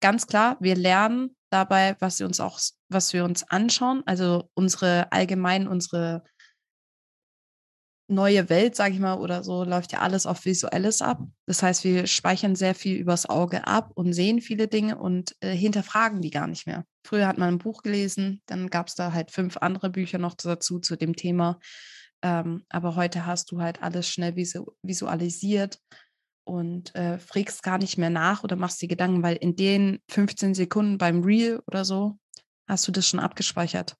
[0.00, 5.10] ganz klar, wir lernen dabei, was wir uns auch, was wir uns anschauen, also unsere
[5.12, 6.22] allgemein, unsere
[8.10, 11.20] neue Welt, sage ich mal, oder so, läuft ja alles auf Visuelles ab.
[11.46, 15.54] Das heißt, wir speichern sehr viel übers Auge ab und sehen viele Dinge und äh,
[15.54, 16.84] hinterfragen die gar nicht mehr.
[17.06, 20.34] Früher hat man ein Buch gelesen, dann gab es da halt fünf andere Bücher noch
[20.34, 21.58] dazu zu dem Thema.
[22.22, 25.78] Ähm, aber heute hast du halt alles schnell visu visualisiert
[26.48, 30.54] und äh, frägst gar nicht mehr nach oder machst dir Gedanken, weil in den 15
[30.54, 32.18] Sekunden beim Reel oder so
[32.66, 33.96] hast du das schon abgespeichert.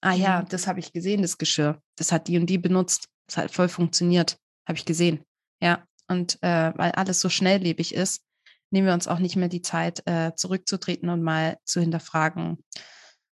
[0.00, 0.48] Ah ja, mhm.
[0.48, 1.80] das habe ich gesehen, das Geschirr.
[1.96, 3.08] Das hat die und die benutzt.
[3.26, 4.38] Das hat voll funktioniert.
[4.66, 5.24] Habe ich gesehen.
[5.60, 8.22] Ja, und äh, weil alles so schnelllebig ist,
[8.70, 12.58] nehmen wir uns auch nicht mehr die Zeit, äh, zurückzutreten und mal zu hinterfragen,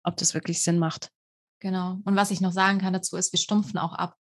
[0.03, 1.11] ob das wirklich Sinn macht.
[1.61, 1.99] Genau.
[2.05, 4.17] Und was ich noch sagen kann dazu ist, wir stumpfen auch ab.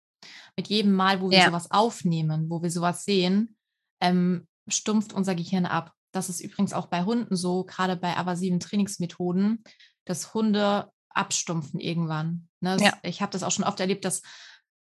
[0.58, 1.46] Mit jedem Mal, wo wir ja.
[1.46, 3.55] sowas aufnehmen, wo wir sowas sehen,
[4.02, 5.92] ähm, stumpft unser Gehirn ab.
[6.12, 9.64] das ist übrigens auch bei Hunden so, gerade bei avasiven Trainingsmethoden,
[10.06, 12.48] dass Hunde abstumpfen irgendwann.
[12.62, 12.78] Ne?
[12.80, 12.94] Ja.
[13.04, 14.22] Ich habe das auch schon oft erlebt, dass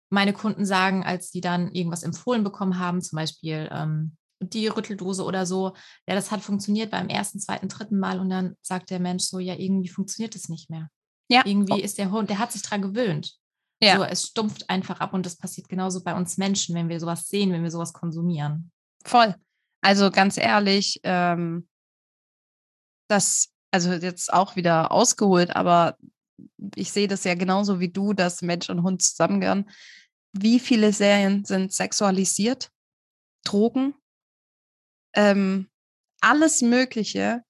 [0.08, 5.24] meine Kunden sagen, als die dann irgendwas empfohlen bekommen haben, zum Beispiel ähm, die Rütteldose
[5.24, 5.74] oder so,
[6.06, 9.38] ja, das hat funktioniert beim ersten, zweiten, dritten Mal und dann sagt der Mensch so,
[9.38, 10.88] ja, irgendwie funktioniert es nicht mehr.
[11.28, 11.42] Ja.
[11.44, 13.32] Irgendwie ist der Hund, der hat sich daran gewöhnt.
[13.82, 13.96] Ja.
[13.96, 17.28] So, es stumpft einfach ab und das passiert genauso bei uns Menschen, wenn wir sowas
[17.28, 18.70] sehen, wenn wir sowas konsumieren.
[19.06, 19.34] Voll.
[19.82, 21.68] Also ganz ehrlich, ähm,
[23.08, 25.96] das, also jetzt auch wieder ausgeholt, aber
[26.74, 29.70] ich sehe das ja genauso wie du, dass Mensch und Hund zusammengehören.
[30.32, 32.70] Wie viele Serien sind sexualisiert?
[33.44, 33.94] Drogen?
[35.14, 35.70] Ähm,
[36.20, 37.44] alles Mögliche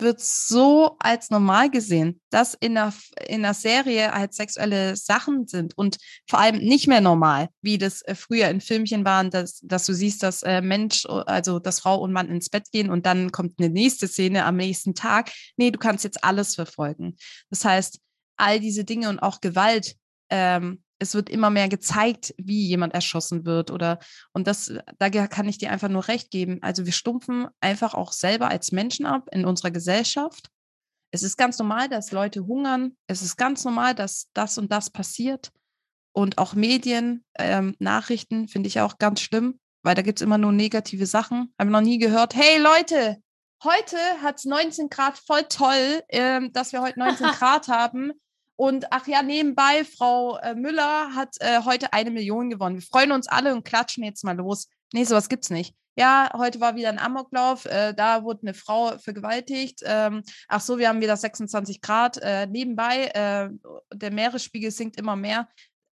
[0.00, 2.92] wird so als normal gesehen, dass in der,
[3.26, 8.02] in der Serie halt sexuelle Sachen sind und vor allem nicht mehr normal, wie das
[8.02, 12.00] äh, früher in Filmchen waren, dass, dass du siehst, dass äh, Mensch, also dass Frau
[12.00, 15.30] und Mann ins Bett gehen und dann kommt eine nächste Szene am nächsten Tag.
[15.56, 17.16] Nee, du kannst jetzt alles verfolgen.
[17.50, 18.00] Das heißt,
[18.36, 19.96] all diese Dinge und auch Gewalt
[20.30, 23.98] ähm, es wird immer mehr gezeigt, wie jemand erschossen wird oder
[24.32, 26.58] und das, da kann ich dir einfach nur recht geben.
[26.62, 30.50] Also wir stumpfen einfach auch selber als Menschen ab in unserer Gesellschaft.
[31.10, 32.96] Es ist ganz normal, dass Leute hungern.
[33.08, 35.50] Es ist ganz normal, dass das und das passiert.
[36.12, 40.38] Und auch Medien, ähm, Nachrichten finde ich auch ganz schlimm, weil da gibt es immer
[40.38, 41.52] nur negative Sachen.
[41.58, 43.16] Habe noch nie gehört, hey Leute,
[43.64, 48.12] heute hat es 19 Grad, voll toll, ähm, dass wir heute 19 Grad haben.
[48.60, 52.76] Und ach ja, nebenbei, Frau äh, Müller hat äh, heute eine Million gewonnen.
[52.76, 54.68] Wir freuen uns alle und klatschen jetzt mal los.
[54.92, 55.74] Nee, sowas gibt's nicht.
[55.96, 57.64] Ja, heute war wieder ein Amoklauf.
[57.64, 59.80] Äh, da wurde eine Frau vergewaltigt.
[59.86, 62.18] Ähm, ach so, wir haben wieder 26 Grad.
[62.18, 63.48] Äh, nebenbei, äh,
[63.94, 65.48] der Meeresspiegel sinkt immer mehr.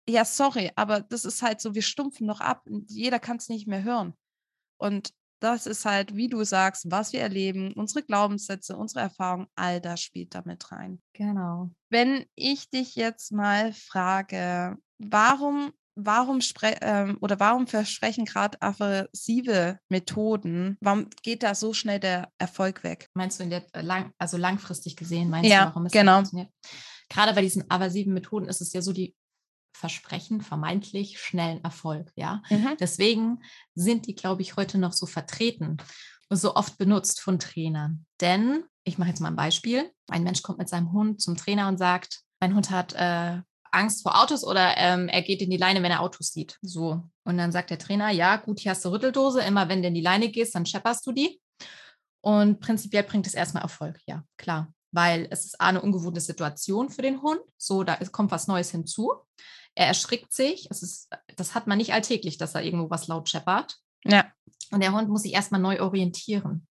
[0.09, 2.65] Ja, sorry, aber das ist halt so, wir stumpfen noch ab.
[2.87, 4.15] Jeder kann es nicht mehr hören.
[4.77, 5.13] Und
[5.45, 10.01] das ist halt, wie du sagst, was wir erleben, unsere Glaubenssätze, unsere Erfahrungen, all das
[10.01, 10.99] spielt damit rein.
[11.13, 11.69] Genau.
[11.89, 16.39] Wenn ich dich jetzt mal frage, warum, warum
[16.81, 23.09] ähm, oder warum versprechen gerade aversive Methoden, warum geht da so schnell der Erfolg weg?
[23.13, 26.15] Meinst du in der äh, lang, also langfristig gesehen, meinst ja, du, warum es genau.
[26.17, 26.49] funktioniert?
[27.07, 29.15] Gerade bei diesen aversiven Methoden ist es ja so, die
[29.75, 32.11] versprechen vermeintlich schnellen Erfolg.
[32.15, 32.75] Ja, mhm.
[32.79, 33.43] deswegen
[33.75, 35.77] sind die, glaube ich, heute noch so vertreten,
[36.29, 38.05] so oft benutzt von Trainern.
[38.21, 41.67] Denn ich mache jetzt mal ein Beispiel: Ein Mensch kommt mit seinem Hund zum Trainer
[41.67, 43.41] und sagt, mein Hund hat äh,
[43.75, 46.57] Angst vor Autos oder ähm, er geht in die Leine, wenn er Autos sieht.
[46.61, 47.03] So.
[47.25, 49.41] Und dann sagt der Trainer, ja, gut, hier hast du Rütteldose.
[49.41, 51.39] Immer wenn du in die Leine gehst, dann schepperst du die.
[52.21, 53.99] Und prinzipiell bringt es erstmal Erfolg.
[54.07, 54.73] Ja, klar.
[54.91, 57.41] Weil es ist eine ungewohnte Situation für den Hund.
[57.57, 59.11] So, da kommt was Neues hinzu.
[59.75, 60.67] Er erschrickt sich.
[60.69, 63.77] Es ist, das hat man nicht alltäglich, dass er irgendwo was laut scheppert.
[64.05, 64.25] Ja.
[64.71, 66.67] Und der Hund muss sich erstmal neu orientieren.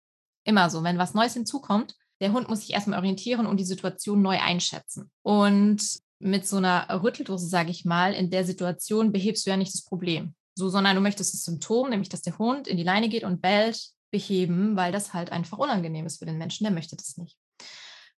[0.43, 4.21] Immer so, wenn was Neues hinzukommt, der Hund muss sich erstmal orientieren und die Situation
[4.21, 5.09] neu einschätzen.
[5.21, 5.81] Und
[6.19, 9.85] mit so einer Rütteldose, sage ich mal, in der Situation behebst du ja nicht das
[9.85, 10.35] Problem.
[10.55, 13.41] So, sondern du möchtest das Symptom, nämlich dass der Hund in die Leine geht und
[13.41, 17.37] bellt, beheben, weil das halt einfach unangenehm ist für den Menschen, der möchte das nicht.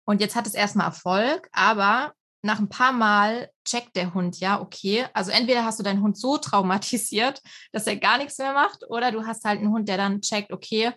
[0.05, 4.61] Und jetzt hat es erstmal Erfolg, aber nach ein paar Mal checkt der Hund ja,
[4.61, 7.41] okay, also entweder hast du deinen Hund so traumatisiert,
[7.73, 10.53] dass er gar nichts mehr macht, oder du hast halt einen Hund, der dann checkt,
[10.53, 10.93] okay,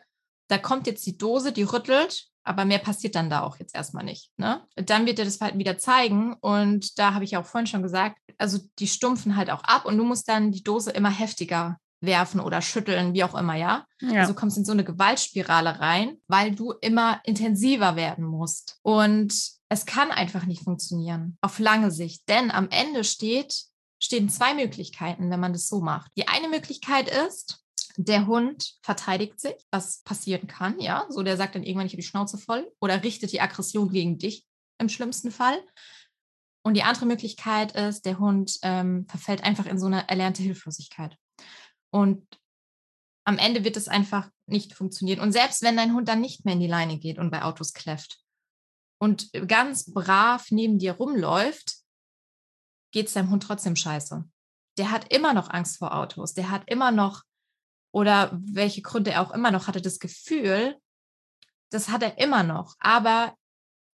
[0.48, 4.04] da kommt jetzt die Dose, die rüttelt, aber mehr passiert dann da auch jetzt erstmal
[4.04, 4.32] nicht.
[4.38, 4.62] Ne?
[4.76, 7.82] Dann wird er das Verhalten wieder zeigen und da habe ich ja auch vorhin schon
[7.82, 11.78] gesagt, also die stumpfen halt auch ab und du musst dann die Dose immer heftiger
[12.02, 13.86] werfen oder schütteln, wie auch immer, ja?
[14.02, 14.22] ja.
[14.22, 18.78] Also kommst in so eine Gewaltspirale rein, weil du immer intensiver werden musst.
[18.82, 19.34] Und
[19.74, 23.64] es kann einfach nicht funktionieren auf lange Sicht, denn am Ende steht,
[24.00, 26.12] stehen zwei Möglichkeiten, wenn man das so macht.
[26.16, 27.66] Die eine Möglichkeit ist,
[27.98, 31.06] der Hund verteidigt sich, was passieren kann, ja.
[31.10, 34.20] So, der sagt dann irgendwann, ich habe die Schnauze voll oder richtet die Aggression gegen
[34.20, 34.46] dich
[34.80, 35.60] im schlimmsten Fall.
[36.64, 41.18] Und die andere Möglichkeit ist, der Hund ähm, verfällt einfach in so eine erlernte Hilflosigkeit.
[41.92, 42.26] Und
[43.26, 45.20] am Ende wird es einfach nicht funktionieren.
[45.20, 47.74] Und selbst wenn dein Hund dann nicht mehr in die Leine geht und bei Autos
[47.74, 48.23] kläfft
[49.04, 51.76] und ganz brav neben dir rumläuft,
[52.94, 54.24] geht es deinem Hund trotzdem scheiße.
[54.78, 56.34] Der hat immer noch Angst vor Autos.
[56.34, 57.24] Der hat immer noch,
[57.94, 60.78] oder welche Gründe er auch immer noch hatte, das Gefühl,
[61.70, 62.76] das hat er immer noch.
[62.80, 63.36] Aber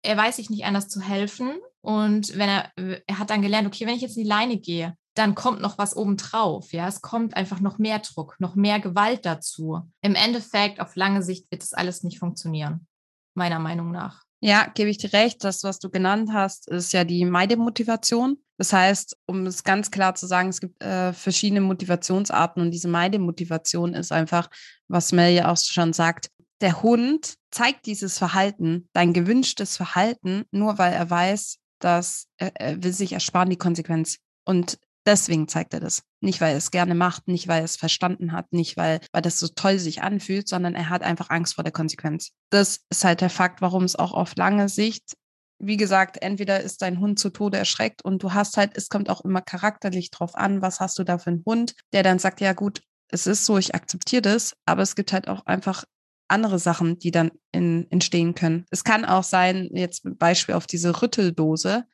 [0.02, 1.58] er weiß sich nicht anders zu helfen.
[1.80, 2.72] Und wenn er,
[3.06, 5.78] er hat dann gelernt, okay, wenn ich jetzt in die Leine gehe, dann kommt noch
[5.78, 6.74] was obendrauf.
[6.74, 9.80] Ja, es kommt einfach noch mehr Druck, noch mehr Gewalt dazu.
[10.02, 12.86] Im Endeffekt, auf lange Sicht wird das alles nicht funktionieren,
[13.34, 14.27] meiner Meinung nach.
[14.40, 15.42] Ja, gebe ich dir recht.
[15.42, 18.38] Das, was du genannt hast, ist ja die Meidemotivation.
[18.56, 22.88] Das heißt, um es ganz klar zu sagen, es gibt äh, verschiedene Motivationsarten und diese
[22.88, 24.48] Meidemotivation ist einfach,
[24.88, 30.78] was Mel ja auch schon sagt, der Hund zeigt dieses Verhalten, dein gewünschtes Verhalten, nur
[30.78, 34.18] weil er weiß, dass er, er will sich ersparen die Konsequenz.
[34.44, 36.02] Und deswegen zeigt er das.
[36.20, 39.22] Nicht, weil er es gerne macht, nicht, weil er es verstanden hat, nicht, weil, weil
[39.22, 42.30] das so toll sich anfühlt, sondern er hat einfach Angst vor der Konsequenz.
[42.50, 45.14] Das ist halt der Fakt, warum es auch auf lange Sicht,
[45.60, 49.10] wie gesagt, entweder ist dein Hund zu Tode erschreckt und du hast halt, es kommt
[49.10, 52.40] auch immer charakterlich drauf an, was hast du da für einen Hund, der dann sagt,
[52.40, 55.84] ja gut, es ist so, ich akzeptiere das, aber es gibt halt auch einfach
[56.28, 58.66] andere Sachen, die dann in, entstehen können.
[58.70, 61.86] Es kann auch sein, jetzt Beispiel auf diese Rütteldose,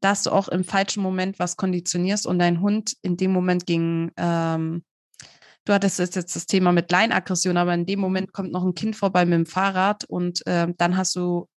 [0.00, 4.10] dass du auch im falschen Moment was konditionierst und dein Hund in dem Moment ging,
[4.16, 4.82] ähm,
[5.64, 8.96] du hattest jetzt das Thema mit Leinaggression, aber in dem Moment kommt noch ein Kind
[8.96, 11.48] vorbei mit dem Fahrrad und äh, dann hast du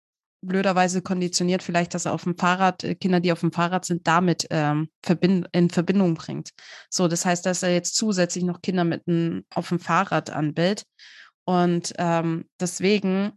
[0.45, 4.07] blöderweise konditioniert, vielleicht, dass er auf dem Fahrrad, äh, Kinder, die auf dem Fahrrad sind,
[4.07, 6.51] damit ähm, verbind in Verbindung bringt.
[6.91, 10.85] So, das heißt, dass er jetzt zusätzlich noch Kinder mit einem auf dem Fahrrad anbildet.
[11.45, 13.33] Und ähm, deswegen,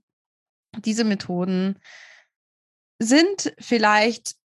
[0.78, 1.80] diese Methoden
[3.00, 4.36] sind vielleicht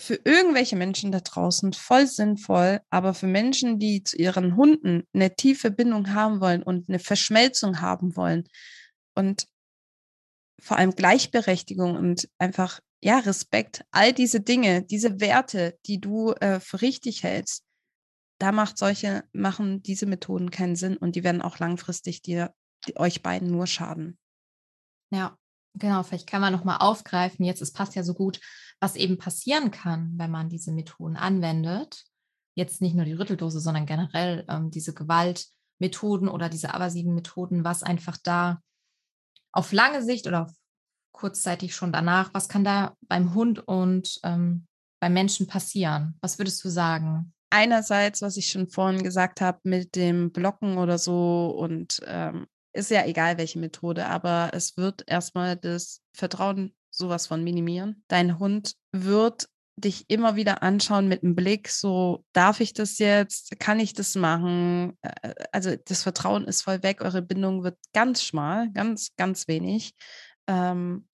[0.00, 5.34] für irgendwelche Menschen da draußen voll sinnvoll, aber für Menschen, die zu ihren Hunden eine
[5.34, 8.48] tiefe Bindung haben wollen und eine Verschmelzung haben wollen
[9.14, 9.46] und
[10.60, 16.58] vor allem Gleichberechtigung und einfach, ja, Respekt, all diese Dinge, diese Werte, die du äh,
[16.58, 17.64] für richtig hältst,
[18.38, 22.52] da macht solche, machen diese Methoden keinen Sinn und die werden auch langfristig dir,
[22.96, 24.18] euch beiden nur schaden.
[25.10, 25.36] Ja,
[25.74, 26.02] genau.
[26.02, 27.44] Vielleicht kann man nochmal aufgreifen.
[27.44, 28.40] Jetzt, es passt ja so gut
[28.80, 32.04] was eben passieren kann, wenn man diese Methoden anwendet,
[32.54, 37.82] jetzt nicht nur die Rütteldose, sondern generell ähm, diese Gewaltmethoden oder diese aversiven Methoden, was
[37.82, 38.60] einfach da
[39.52, 40.52] auf lange Sicht oder
[41.12, 44.66] kurzzeitig schon danach, was kann da beim Hund und ähm,
[45.00, 46.18] beim Menschen passieren?
[46.20, 47.32] Was würdest du sagen?
[47.50, 52.90] Einerseits, was ich schon vorhin gesagt habe, mit dem Blocken oder so und ähm, ist
[52.90, 58.04] ja egal, welche Methode, aber es wird erstmal das Vertrauen sowas von minimieren.
[58.08, 63.58] Dein Hund wird dich immer wieder anschauen mit einem Blick, so darf ich das jetzt,
[63.58, 64.96] kann ich das machen?
[65.50, 69.94] Also das Vertrauen ist voll weg, eure Bindung wird ganz schmal, ganz, ganz wenig.
[70.46, 71.08] Ähm,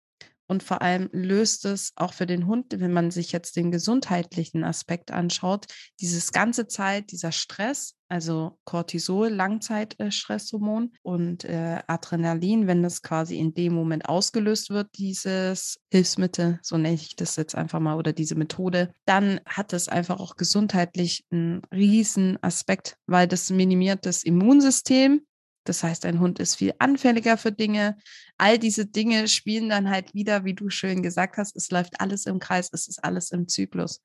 [0.47, 4.65] und vor allem löst es auch für den Hund, wenn man sich jetzt den gesundheitlichen
[4.65, 5.67] Aspekt anschaut,
[6.01, 13.55] dieses ganze Zeit, dieser Stress, also Cortisol, Langzeitstresshormon und äh, Adrenalin, wenn das quasi in
[13.55, 18.35] dem Moment ausgelöst wird, dieses Hilfsmittel, so nenne ich das jetzt einfach mal, oder diese
[18.35, 25.23] Methode, dann hat es einfach auch gesundheitlich einen riesen Aspekt, weil das minimiert das Immunsystem,
[25.65, 27.97] das heißt, ein Hund ist viel anfälliger für Dinge.
[28.39, 32.27] All diese Dinge spielen dann halt wieder, wie du schön gesagt hast, es läuft alles
[32.27, 34.03] im Kreis, es ist alles im Zyklus.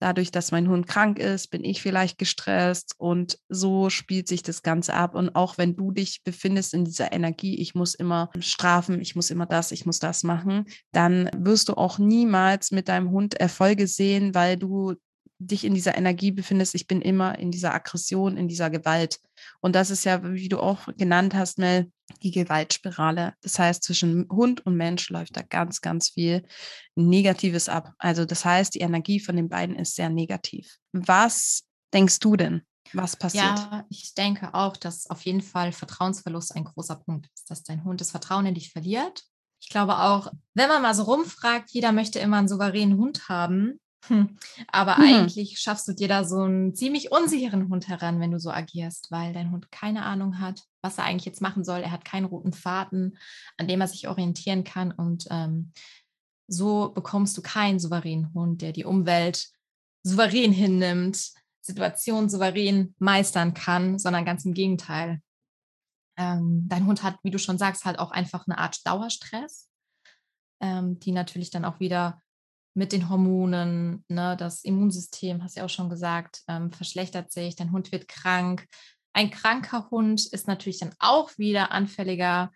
[0.00, 4.62] Dadurch, dass mein Hund krank ist, bin ich vielleicht gestresst und so spielt sich das
[4.62, 5.14] Ganze ab.
[5.14, 9.30] Und auch wenn du dich befindest in dieser Energie, ich muss immer strafen, ich muss
[9.30, 13.86] immer das, ich muss das machen, dann wirst du auch niemals mit deinem Hund Erfolge
[13.86, 14.94] sehen, weil du
[15.38, 19.20] dich in dieser Energie befindest, ich bin immer in dieser Aggression, in dieser Gewalt.
[19.60, 21.90] Und das ist ja, wie du auch genannt hast, Mel,
[22.22, 23.34] die Gewaltspirale.
[23.42, 26.46] Das heißt, zwischen Hund und Mensch läuft da ganz, ganz viel
[26.94, 27.92] Negatives ab.
[27.98, 30.76] Also das heißt, die Energie von den beiden ist sehr negativ.
[30.92, 32.62] Was denkst du denn?
[32.92, 33.44] Was passiert?
[33.44, 37.84] Ja, ich denke auch, dass auf jeden Fall Vertrauensverlust ein großer Punkt ist, dass dein
[37.84, 39.24] Hund das Vertrauen in dich verliert.
[39.60, 43.80] Ich glaube auch, wenn man mal so rumfragt, jeder möchte immer einen souveränen Hund haben.
[44.08, 44.36] Hm.
[44.68, 45.04] Aber mhm.
[45.04, 49.10] eigentlich schaffst du dir da so einen ziemlich unsicheren Hund heran, wenn du so agierst,
[49.10, 51.80] weil dein Hund keine Ahnung hat, was er eigentlich jetzt machen soll.
[51.80, 53.16] Er hat keinen roten Faden,
[53.56, 54.92] an dem er sich orientieren kann.
[54.92, 55.72] Und ähm,
[56.46, 59.48] so bekommst du keinen souveränen Hund, der die Umwelt
[60.02, 65.22] souverän hinnimmt, Situationen souverän meistern kann, sondern ganz im Gegenteil.
[66.16, 69.68] Ähm, dein Hund hat, wie du schon sagst, halt auch einfach eine Art Dauerstress,
[70.60, 72.20] ähm, die natürlich dann auch wieder
[72.74, 77.56] mit den Hormonen, ne, das Immunsystem, hast du ja auch schon gesagt, ähm, verschlechtert sich,
[77.56, 78.66] dein Hund wird krank.
[79.12, 82.50] Ein kranker Hund ist natürlich dann auch wieder anfälliger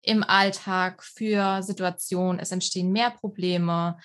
[0.00, 2.38] im Alltag für Situationen.
[2.38, 3.98] Es entstehen mehr Probleme,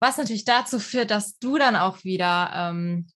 [0.00, 3.08] was natürlich dazu führt, dass du dann auch wieder ähm,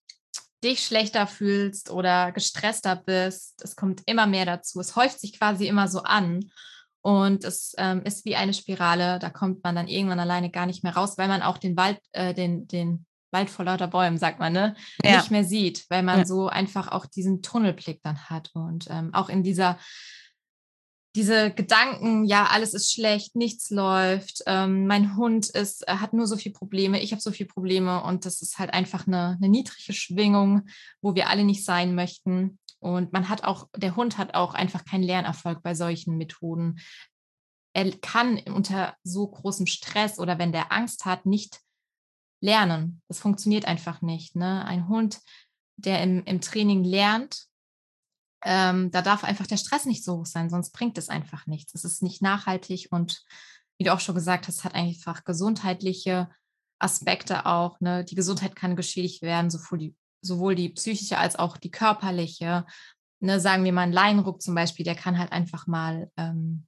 [0.63, 3.61] dich schlechter fühlst oder gestresster bist.
[3.63, 4.79] Es kommt immer mehr dazu.
[4.79, 6.51] Es häuft sich quasi immer so an.
[7.03, 10.83] Und es ähm, ist wie eine Spirale, da kommt man dann irgendwann alleine gar nicht
[10.83, 14.39] mehr raus, weil man auch den Wald, äh, den, den Wald vor lauter Bäumen, sagt
[14.39, 15.17] man, ne, ja.
[15.17, 16.25] nicht mehr sieht, weil man ja.
[16.25, 18.51] so einfach auch diesen Tunnelblick dann hat.
[18.53, 19.77] Und ähm, auch in dieser,
[21.13, 26.25] diese Gedanken, ja, alles ist schlecht, nichts läuft, ähm, mein Hund ist, äh, hat nur
[26.25, 29.49] so viele Probleme, ich habe so viele Probleme und das ist halt einfach eine, eine
[29.49, 30.61] niedrige Schwingung,
[31.01, 32.59] wo wir alle nicht sein möchten.
[32.83, 36.79] Und man hat auch, der Hund hat auch einfach keinen Lernerfolg bei solchen Methoden.
[37.75, 41.59] er kann unter so großem Stress oder wenn der Angst hat, nicht
[42.41, 43.01] lernen.
[43.07, 44.35] Das funktioniert einfach nicht.
[44.35, 44.65] Ne?
[44.65, 45.21] Ein Hund,
[45.77, 47.47] der im, im Training lernt,
[48.43, 51.73] ähm, da darf einfach der Stress nicht so hoch sein, sonst bringt es einfach nichts.
[51.73, 53.23] Es ist nicht nachhaltig und
[53.79, 56.29] wie du auch schon gesagt hast, hat einfach gesundheitliche
[56.79, 57.79] Aspekte auch.
[57.79, 58.03] Ne?
[58.03, 59.95] Die Gesundheit kann geschädigt werden, sowohl die,
[60.25, 62.65] sowohl die psychische als auch die körperliche.
[63.19, 63.39] Ne?
[63.39, 66.65] Sagen wir mal ein Leinruck zum Beispiel, der kann halt einfach mal ähm,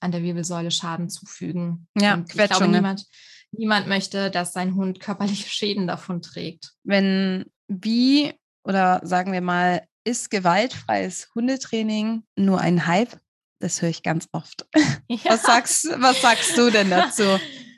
[0.00, 1.88] an der Wirbelsäule Schaden zufügen.
[1.98, 3.06] Ja, und ich glaube, niemand,
[3.52, 6.72] niemand möchte, dass sein Hund körperliche Schäden davon trägt.
[6.84, 8.34] Wenn wie
[8.64, 13.18] oder sagen wir mal ist gewaltfreies Hundetraining nur ein Hype?
[13.60, 14.66] Das höre ich ganz oft.
[15.10, 15.32] Ja.
[15.32, 17.22] Was, sagst, was sagst du denn dazu?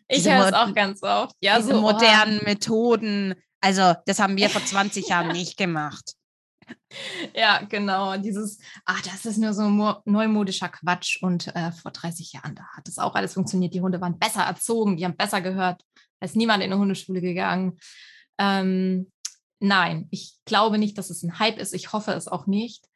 [0.08, 1.36] Ich höre es auch ganz oft.
[1.40, 2.44] Ja, diese so modernen oh.
[2.44, 3.36] Methoden.
[3.60, 6.14] Also, das haben wir vor 20 Jahren nicht gemacht.
[7.34, 8.16] Ja, genau.
[8.16, 9.68] Dieses, ach, das ist nur so
[10.04, 11.20] neumodischer Quatsch.
[11.20, 13.74] Und äh, vor 30 Jahren, da hat es auch alles funktioniert.
[13.74, 15.82] Die Hunde waren besser erzogen, die haben besser gehört.
[16.20, 17.78] Ist niemand in eine Hundeschule gegangen.
[18.38, 19.10] Ähm,
[19.58, 21.74] nein, ich glaube nicht, dass es ein Hype ist.
[21.74, 22.86] Ich hoffe es auch nicht.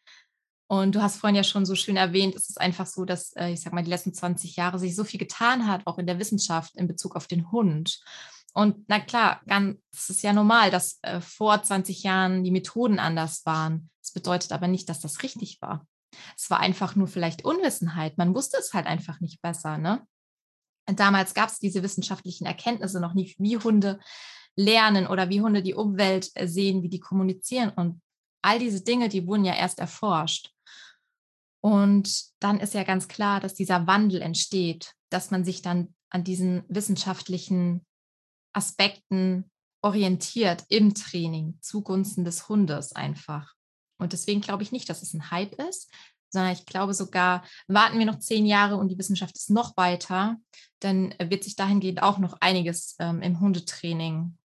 [0.66, 3.50] Und du hast vorhin ja schon so schön erwähnt, es ist einfach so, dass, äh,
[3.50, 6.18] ich sag mal, die letzten 20 Jahre sich so viel getan hat, auch in der
[6.18, 8.00] Wissenschaft in Bezug auf den Hund.
[8.54, 12.98] Und na klar, ganz, es ist ja normal, dass äh, vor 20 Jahren die Methoden
[12.98, 13.90] anders waren.
[14.00, 15.86] Das bedeutet aber nicht, dass das richtig war.
[16.36, 18.16] Es war einfach nur vielleicht Unwissenheit.
[18.16, 19.78] Man wusste es halt einfach nicht besser.
[19.78, 20.06] Ne?
[20.86, 23.98] damals gab es diese wissenschaftlichen Erkenntnisse noch nicht, wie Hunde
[24.54, 27.70] lernen oder wie Hunde die Umwelt äh, sehen, wie die kommunizieren.
[27.70, 28.02] Und
[28.42, 30.52] all diese Dinge, die wurden ja erst erforscht.
[31.60, 36.22] Und dann ist ja ganz klar, dass dieser Wandel entsteht, dass man sich dann an
[36.22, 37.84] diesen wissenschaftlichen
[38.54, 39.50] Aspekten
[39.82, 43.52] orientiert im Training zugunsten des Hundes einfach.
[43.98, 45.92] Und deswegen glaube ich nicht, dass es ein Hype ist,
[46.30, 50.36] sondern ich glaube sogar, warten wir noch zehn Jahre und die Wissenschaft ist noch weiter,
[50.80, 54.36] dann wird sich dahingehend auch noch einiges ähm, im Hundetraining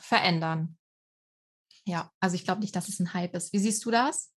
[0.00, 0.76] verändern.
[1.86, 3.52] Ja, also ich glaube nicht, dass es ein Hype ist.
[3.52, 4.30] Wie siehst du das?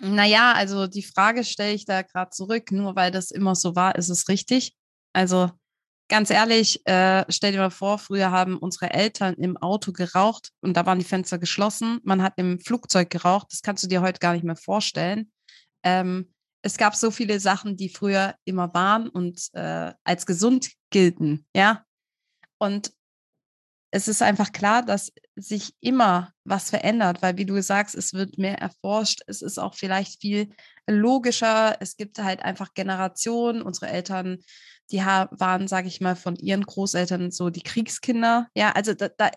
[0.00, 3.96] Naja, also die Frage stelle ich da gerade zurück, nur weil das immer so war,
[3.96, 4.74] ist es richtig.
[5.12, 5.50] Also
[6.08, 10.76] ganz ehrlich, äh, stell dir mal vor, früher haben unsere Eltern im Auto geraucht und
[10.76, 12.00] da waren die Fenster geschlossen.
[12.02, 13.48] Man hat im Flugzeug geraucht.
[13.50, 15.30] Das kannst du dir heute gar nicht mehr vorstellen.
[15.84, 16.32] Ähm,
[16.62, 21.84] es gab so viele Sachen, die früher immer waren und äh, als gesund gelten, ja.
[22.58, 22.92] Und
[23.90, 28.36] es ist einfach klar, dass sich immer was verändert, weil wie du sagst, es wird
[28.36, 30.50] mehr erforscht, es ist auch vielleicht viel
[30.86, 34.38] logischer, es gibt halt einfach Generationen, unsere Eltern,
[34.90, 38.48] die waren, sage ich mal, von ihren Großeltern so die Kriegskinder.
[38.54, 39.30] Ja, also da, da,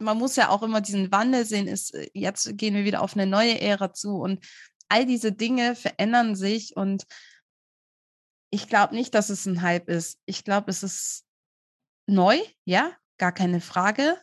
[0.00, 3.14] man muss ja auch immer diesen Wandel sehen, ist, äh, jetzt gehen wir wieder auf
[3.14, 4.44] eine neue Ära zu und
[4.88, 7.04] all diese Dinge verändern sich und
[8.50, 10.18] ich glaube nicht, dass es ein Hype ist.
[10.24, 11.24] Ich glaube, es ist
[12.06, 14.16] neu, ja, gar keine Frage.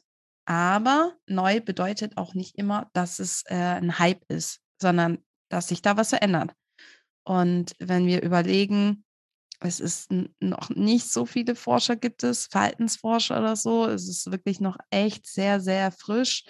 [0.45, 5.19] Aber neu bedeutet auch nicht immer, dass es äh, ein Hype ist, sondern
[5.49, 6.53] dass sich da was verändert.
[7.25, 9.05] Und wenn wir überlegen,
[9.63, 14.59] es ist noch nicht so viele Forscher gibt es, Verhaltensforscher oder so, es ist wirklich
[14.59, 16.43] noch echt sehr, sehr frisch.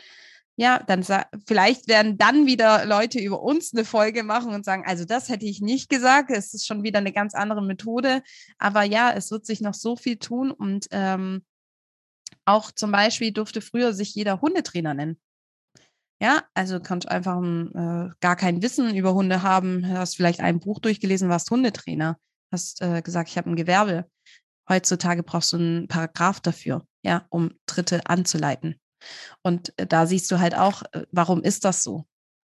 [0.56, 1.04] Ja, dann
[1.48, 5.48] vielleicht werden dann wieder Leute über uns eine Folge machen und sagen, also das hätte
[5.48, 8.22] ich nicht gesagt, es ist schon wieder eine ganz andere Methode.
[8.60, 11.44] Aber ja, es wird sich noch so viel tun und ähm,
[12.46, 15.20] auch zum Beispiel durfte früher sich jeder Hundetrainer nennen.
[16.22, 20.80] Ja, also kannst einfach äh, gar kein Wissen über Hunde haben, hast vielleicht ein Buch
[20.80, 22.18] durchgelesen, warst Hundetrainer,
[22.54, 24.06] hast äh, gesagt, ich habe ein Gewerbe.
[24.70, 28.80] Heutzutage brauchst du einen Paragraph dafür, ja, um Dritte anzuleiten.
[29.42, 32.06] Und äh, da siehst du halt auch, äh, warum ist das so?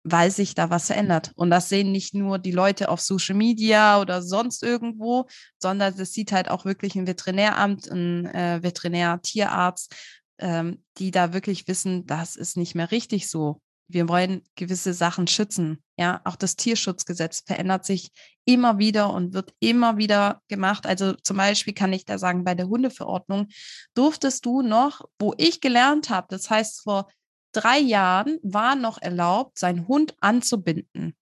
[0.09, 1.33] weil sich da was verändert.
[1.35, 5.27] Und das sehen nicht nur die Leute auf Social Media oder sonst irgendwo,
[5.61, 9.95] sondern das sieht halt auch wirklich ein Veterinäramt, ein äh, Veterinär-Tierarzt,
[10.39, 13.61] ähm, die da wirklich wissen, das ist nicht mehr richtig so.
[13.89, 15.83] Wir wollen gewisse Sachen schützen.
[15.97, 18.11] Ja, auch das Tierschutzgesetz verändert sich
[18.45, 20.87] immer wieder und wird immer wieder gemacht.
[20.87, 23.49] Also zum Beispiel kann ich da sagen, bei der Hundeverordnung
[23.95, 27.09] durftest du noch, wo ich gelernt habe, das heißt vor
[27.53, 31.17] drei Jahren war noch erlaubt, seinen Hund anzubinden.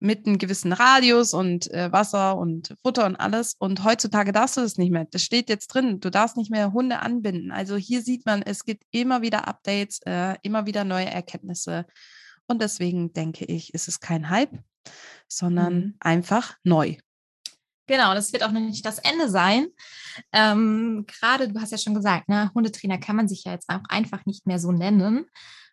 [0.00, 3.54] Mit einem gewissen Radius und äh, Wasser und Futter und alles.
[3.58, 5.06] Und heutzutage darfst du das nicht mehr.
[5.10, 5.98] Das steht jetzt drin.
[6.00, 7.50] Du darfst nicht mehr Hunde anbinden.
[7.50, 11.86] Also hier sieht man, es gibt immer wieder Updates, äh, immer wieder neue Erkenntnisse.
[12.46, 14.56] Und deswegen denke ich, ist es kein Hype,
[15.26, 15.94] sondern mhm.
[16.00, 16.96] einfach neu.
[17.88, 19.68] Genau, das wird auch noch nicht das Ende sein.
[20.32, 23.82] Ähm, Gerade, du hast ja schon gesagt, ne, Hundetrainer kann man sich ja jetzt auch
[23.88, 25.24] einfach nicht mehr so nennen.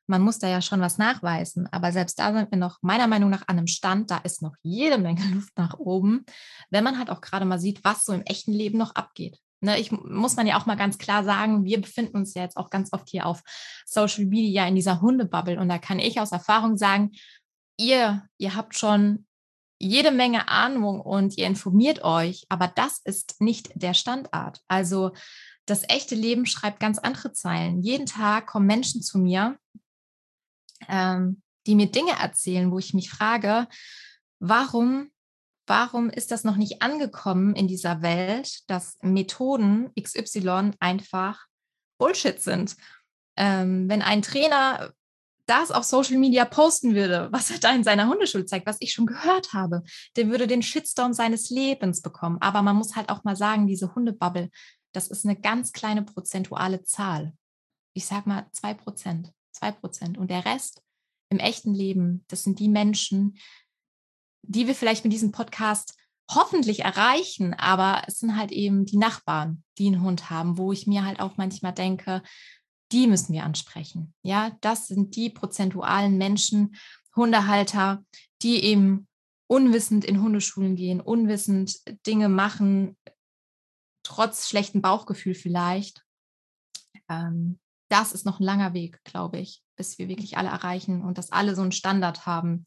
[0.08, 1.68] Man muss da ja schon was nachweisen.
[1.72, 4.56] Aber selbst da sind wir noch meiner Meinung nach an einem Stand, da ist noch
[4.62, 6.26] jede Menge Luft nach oben,
[6.70, 9.40] wenn man halt auch gerade mal sieht, was so im echten Leben noch abgeht.
[9.62, 12.58] Ne, ich muss man ja auch mal ganz klar sagen, wir befinden uns ja jetzt
[12.58, 13.42] auch ganz oft hier auf
[13.86, 17.12] Social Media in dieser Hundebubble und da kann ich aus Erfahrung sagen,
[17.78, 19.26] ihr, ihr habt schon
[19.80, 24.62] jede Menge Ahnung und ihr informiert euch, aber das ist nicht der Standard.
[24.68, 25.12] Also
[25.66, 27.82] das echte Leben schreibt ganz andere Zeilen.
[27.82, 29.58] Jeden Tag kommen Menschen zu mir,
[30.90, 33.68] ähm, die mir Dinge erzählen, wo ich mich frage,
[34.40, 35.12] warum,
[35.68, 41.46] warum ist das noch nicht angekommen in dieser Welt, dass Methoden XY einfach
[41.98, 42.76] Bullshit sind?
[43.38, 44.94] Ähm, wenn ein Trainer
[45.48, 48.94] das auf Social Media posten würde, was er da in seiner Hundeschule zeigt, was ich
[48.94, 49.84] schon gehört habe,
[50.16, 52.38] der würde den Shitstorm seines Lebens bekommen.
[52.42, 54.50] Aber man muss halt auch mal sagen, diese Hundebubble,
[54.92, 57.34] das ist eine ganz kleine prozentuale Zahl.
[57.94, 60.18] Ich sag mal zwei Prozent, zwei Prozent.
[60.18, 60.82] Und der Rest
[61.30, 63.38] im echten Leben, das sind die Menschen,
[64.44, 65.98] die wir vielleicht mit diesem Podcast
[66.32, 70.88] hoffentlich erreichen, aber es sind halt eben die Nachbarn, die einen Hund haben, wo ich
[70.88, 72.24] mir halt auch manchmal denke,
[72.92, 74.14] die müssen wir ansprechen.
[74.24, 76.76] Ja, das sind die prozentualen Menschen,
[77.16, 78.04] Hundehalter,
[78.42, 79.08] die eben
[79.48, 82.98] unwissend in Hundeschulen gehen, unwissend Dinge machen,
[84.04, 86.04] trotz schlechtem Bauchgefühl vielleicht.
[87.10, 87.60] Ähm,
[87.96, 91.32] das ist noch ein langer Weg, glaube ich, bis wir wirklich alle erreichen und dass
[91.32, 92.66] alle so einen Standard haben,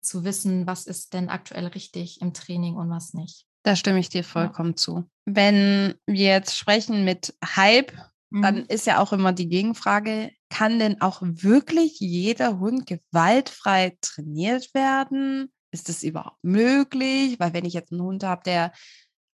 [0.00, 3.44] zu wissen, was ist denn aktuell richtig im Training und was nicht.
[3.64, 4.76] Da stimme ich dir vollkommen ja.
[4.76, 5.10] zu.
[5.24, 7.92] Wenn wir jetzt sprechen mit Hype
[8.30, 8.64] dann mhm.
[8.68, 15.52] ist ja auch immer die Gegenfrage, kann denn auch wirklich jeder Hund gewaltfrei trainiert werden?
[15.70, 17.38] Ist das überhaupt möglich?
[17.38, 18.72] Weil wenn ich jetzt einen Hund habe, der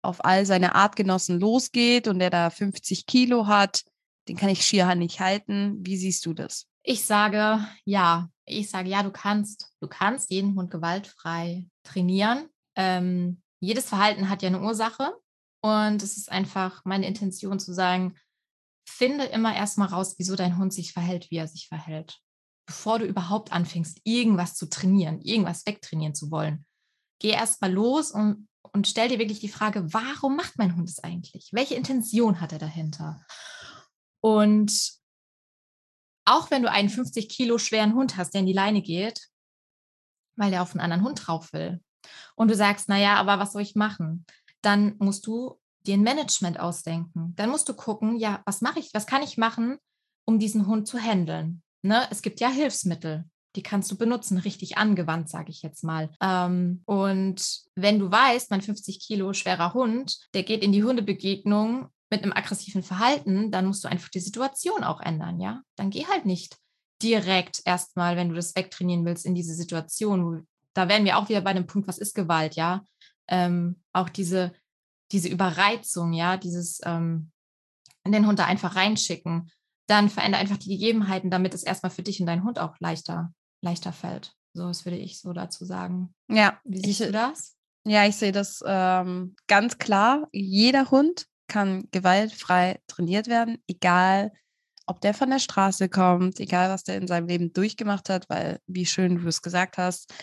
[0.01, 3.83] auf all seine Artgenossen losgeht und der da 50 Kilo hat,
[4.27, 5.77] den kann ich schier nicht halten.
[5.85, 6.67] Wie siehst du das?
[6.83, 8.29] Ich sage ja.
[8.45, 12.47] Ich sage ja, du kannst, du kannst jeden Hund gewaltfrei trainieren.
[12.75, 15.13] Ähm, jedes Verhalten hat ja eine Ursache.
[15.61, 18.15] Und es ist einfach meine Intention zu sagen,
[18.87, 22.19] finde immer erstmal raus, wieso dein Hund sich verhält, wie er sich verhält.
[22.65, 26.65] Bevor du überhaupt anfängst, irgendwas zu trainieren, irgendwas wegtrainieren zu wollen.
[27.19, 31.03] Geh erstmal los und, und stell dir wirklich die Frage, warum macht mein Hund es
[31.03, 31.49] eigentlich?
[31.51, 33.21] Welche Intention hat er dahinter?
[34.27, 34.91] Und
[36.25, 39.29] auch wenn du einen 50 Kilo schweren Hund hast, der in die Leine geht,
[40.35, 41.79] weil der auf einen anderen Hund drauf will,
[42.35, 44.25] und du sagst, naja, aber was soll ich machen?
[44.61, 47.35] Dann musst du dir ein Management ausdenken.
[47.37, 49.77] Dann musst du gucken, ja, was mache ich, was kann ich machen,
[50.25, 51.63] um diesen Hund zu handeln.
[51.81, 52.05] Ne?
[52.11, 53.23] Es gibt ja Hilfsmittel,
[53.55, 56.09] die kannst du benutzen, richtig angewandt, sage ich jetzt mal.
[56.21, 61.89] Ähm, und wenn du weißt, mein 50 Kilo schwerer Hund, der geht in die Hundebegegnung
[62.09, 65.61] mit einem aggressiven Verhalten, dann musst du einfach die Situation auch ändern, ja?
[65.75, 66.57] Dann geh halt nicht
[67.01, 70.47] direkt erstmal, wenn du das wegtrainieren willst, in diese Situation.
[70.73, 72.83] Da wären wir auch wieder bei dem Punkt, was ist Gewalt, ja?
[73.27, 74.53] Ähm, auch diese
[75.11, 77.31] diese Überreizung, ja, dieses ähm,
[78.05, 79.51] den Hund da einfach reinschicken,
[79.87, 83.33] dann verändere einfach die Gegebenheiten, damit es erstmal für dich und deinen Hund auch leichter,
[83.61, 84.33] leichter fällt.
[84.53, 86.13] So, das würde ich so dazu sagen.
[86.29, 86.59] Ja.
[86.63, 87.57] Wie siehst ich, du das?
[87.85, 90.27] Ja, ich sehe das ähm, ganz klar.
[90.31, 94.31] Jeder Hund kann gewaltfrei trainiert werden, egal
[94.85, 98.59] ob der von der Straße kommt, egal was der in seinem Leben durchgemacht hat, weil,
[98.67, 100.13] wie schön du es gesagt hast,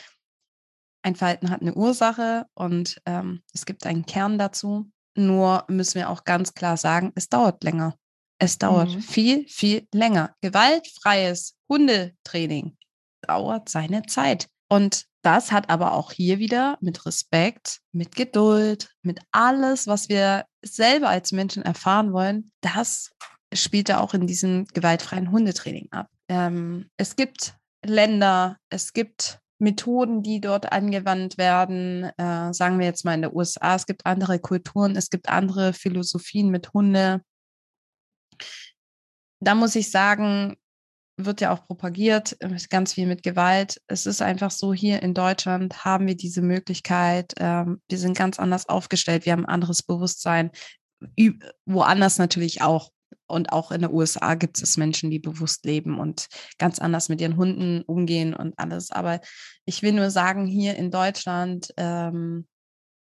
[1.02, 4.90] ein Verhalten hat eine Ursache und ähm, es gibt einen Kern dazu.
[5.16, 7.94] Nur müssen wir auch ganz klar sagen, es dauert länger.
[8.38, 9.00] Es dauert mhm.
[9.00, 10.34] viel, viel länger.
[10.40, 12.76] Gewaltfreies Hundetraining
[13.20, 14.48] dauert seine Zeit.
[14.68, 20.44] Und das hat aber auch hier wieder mit Respekt, mit Geduld, mit alles, was wir
[20.62, 23.10] selber als Menschen erfahren wollen, das
[23.52, 26.08] spielt da auch in diesem gewaltfreien Hundetraining ab.
[26.28, 33.04] Ähm, es gibt Länder, es gibt Methoden, die dort angewandt werden, äh, sagen wir jetzt
[33.04, 37.22] mal in den USA, es gibt andere Kulturen, es gibt andere Philosophien mit Hunde.
[39.40, 40.56] Da muss ich sagen,
[41.16, 43.80] wird ja auch propagiert, äh, ganz viel mit Gewalt.
[43.86, 47.34] Es ist einfach so, hier in Deutschland haben wir diese Möglichkeit.
[47.38, 50.50] Ähm, wir sind ganz anders aufgestellt, wir haben ein anderes Bewusstsein.
[51.66, 52.90] Woanders natürlich auch
[53.26, 57.20] und auch in den USA gibt es Menschen, die bewusst leben und ganz anders mit
[57.20, 58.90] ihren Hunden umgehen und alles.
[58.90, 59.20] Aber
[59.64, 62.46] ich will nur sagen, hier in Deutschland, ähm,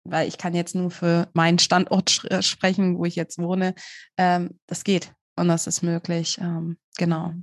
[0.04, 3.76] weil ich kann jetzt nur für meinen Standort äh, sprechen, wo ich jetzt wohne,
[4.18, 6.38] ähm, das geht und das ist möglich.
[6.42, 7.34] Ähm, genau.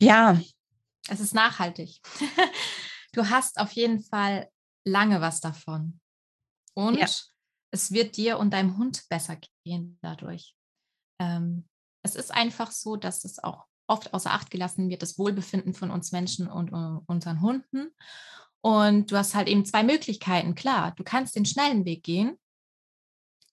[0.00, 0.40] Ja.
[1.08, 2.00] Es ist nachhaltig.
[3.12, 4.48] du hast auf jeden Fall
[4.84, 6.00] lange was davon.
[6.74, 7.06] Und ja.
[7.70, 10.54] es wird dir und deinem Hund besser gehen dadurch.
[11.20, 11.68] Ähm,
[12.02, 15.90] es ist einfach so, dass es auch oft außer Acht gelassen wird, das Wohlbefinden von
[15.90, 17.94] uns Menschen und uh, unseren Hunden.
[18.60, 20.54] Und du hast halt eben zwei Möglichkeiten.
[20.54, 22.38] Klar, du kannst den schnellen Weg gehen,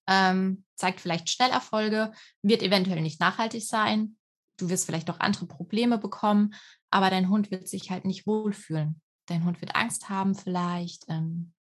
[0.06, 2.12] ähm, zeigt vielleicht Schnellerfolge,
[2.42, 4.16] wird eventuell nicht nachhaltig sein.
[4.56, 6.54] Du wirst vielleicht auch andere Probleme bekommen,
[6.90, 9.00] aber dein Hund wird sich halt nicht wohlfühlen.
[9.26, 11.52] Dein Hund wird Angst haben vielleicht, ähm,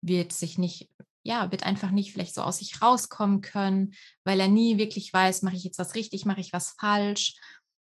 [0.00, 0.90] wird sich nicht,
[1.22, 5.42] ja, wird einfach nicht vielleicht so aus sich rauskommen können, weil er nie wirklich weiß,
[5.42, 7.34] mache ich jetzt was richtig, mache ich was falsch.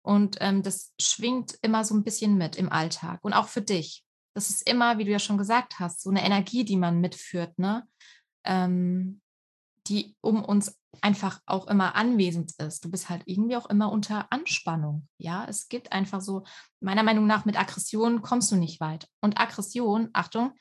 [0.03, 4.05] Und ähm, das schwingt immer so ein bisschen mit im Alltag und auch für dich.
[4.35, 7.59] Das ist immer, wie du ja schon gesagt hast, so eine Energie, die man mitführt,
[7.59, 7.87] ne?
[8.45, 9.23] Ähm,
[9.87, 12.85] die um uns einfach auch immer anwesend ist.
[12.85, 15.09] Du bist halt irgendwie auch immer unter Anspannung.
[15.19, 16.45] Ja, es gibt einfach so,
[16.81, 19.09] meiner Meinung nach, mit Aggression kommst du nicht weit.
[19.21, 20.53] Und Aggression, Achtung,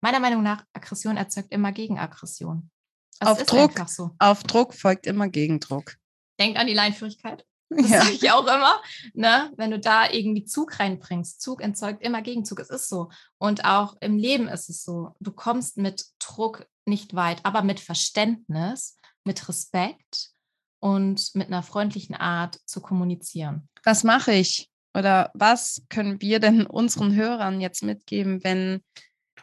[0.00, 2.70] meiner Meinung nach, Aggression erzeugt immer Gegenaggression.
[3.18, 4.10] Das auf Druck, so.
[4.18, 5.96] auf Druck folgt immer Gegendruck.
[6.38, 7.44] Denk an die Leinführigkeit.
[7.76, 8.02] Das ja.
[8.02, 8.80] sage ich auch immer.
[9.12, 9.52] Ne?
[9.56, 12.60] Wenn du da irgendwie Zug reinbringst, Zug entzeugt immer Gegenzug.
[12.60, 13.10] Es ist so.
[13.36, 15.14] Und auch im Leben ist es so.
[15.20, 20.30] Du kommst mit Druck nicht weit, aber mit Verständnis, mit Respekt
[20.80, 23.68] und mit einer freundlichen Art zu kommunizieren.
[23.84, 28.82] Was mache ich oder was können wir denn unseren Hörern jetzt mitgeben, wenn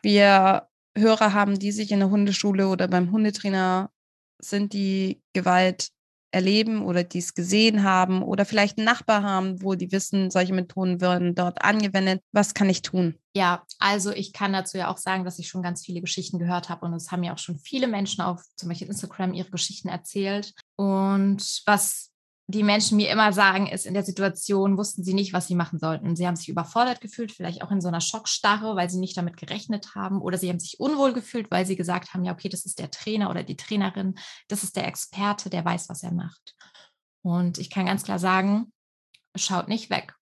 [0.02, 0.68] wir
[0.98, 3.92] Hörer haben, die sich in der Hundeschule oder beim Hundetrainer
[4.40, 5.90] sind, die Gewalt
[6.36, 10.54] erleben oder die es gesehen haben oder vielleicht einen Nachbar haben, wo die wissen, solche
[10.54, 12.22] Methoden werden dort angewendet.
[12.34, 13.16] Was kann ich tun?
[13.34, 16.68] Ja, also ich kann dazu ja auch sagen, dass ich schon ganz viele Geschichten gehört
[16.68, 19.88] habe und es haben ja auch schon viele Menschen auf zum Beispiel Instagram ihre Geschichten
[19.88, 20.54] erzählt.
[20.76, 22.12] Und was
[22.48, 25.80] die Menschen mir immer sagen, ist, in der Situation wussten sie nicht, was sie machen
[25.80, 26.16] sollten.
[26.16, 29.36] Sie haben sich überfordert gefühlt, vielleicht auch in so einer Schockstarre, weil sie nicht damit
[29.38, 30.22] gerechnet haben.
[30.22, 32.92] Oder sie haben sich unwohl gefühlt, weil sie gesagt haben, ja, okay, das ist der
[32.92, 34.16] Trainer oder die Trainerin,
[34.48, 36.56] das ist der Experte, der weiß, was er macht.
[37.24, 38.72] Und ich kann ganz klar sagen,
[39.36, 40.14] schaut nicht weg.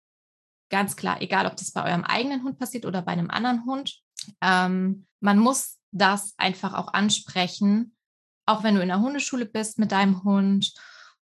[0.69, 3.99] Ganz klar, egal ob das bei eurem eigenen Hund passiert oder bei einem anderen Hund.
[4.41, 7.97] Ähm, man muss das einfach auch ansprechen,
[8.45, 10.73] auch wenn du in der Hundeschule bist mit deinem Hund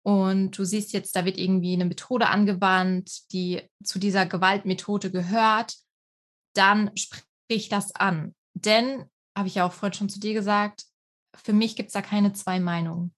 [0.03, 5.74] und du siehst jetzt, da wird irgendwie eine Methode angewandt, die zu dieser Gewaltmethode gehört,
[6.55, 8.34] dann sprich das an.
[8.55, 9.05] Denn,
[9.36, 10.84] habe ich ja auch vorhin schon zu dir gesagt,
[11.34, 13.14] für mich gibt es da keine zwei Meinungen.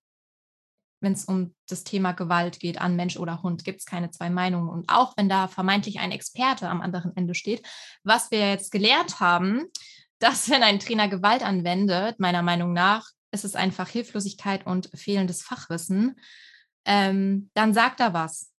[1.00, 4.30] Wenn es um das Thema Gewalt geht, an Mensch oder Hund, gibt es keine zwei
[4.30, 4.68] Meinungen.
[4.68, 7.66] Und auch wenn da vermeintlich ein Experte am anderen Ende steht,
[8.04, 9.64] was wir jetzt gelernt haben,
[10.18, 15.42] dass wenn ein Trainer Gewalt anwendet, meiner Meinung nach, ist es einfach Hilflosigkeit und fehlendes
[15.42, 16.16] Fachwissen
[16.84, 18.52] ähm, dann sagt er was.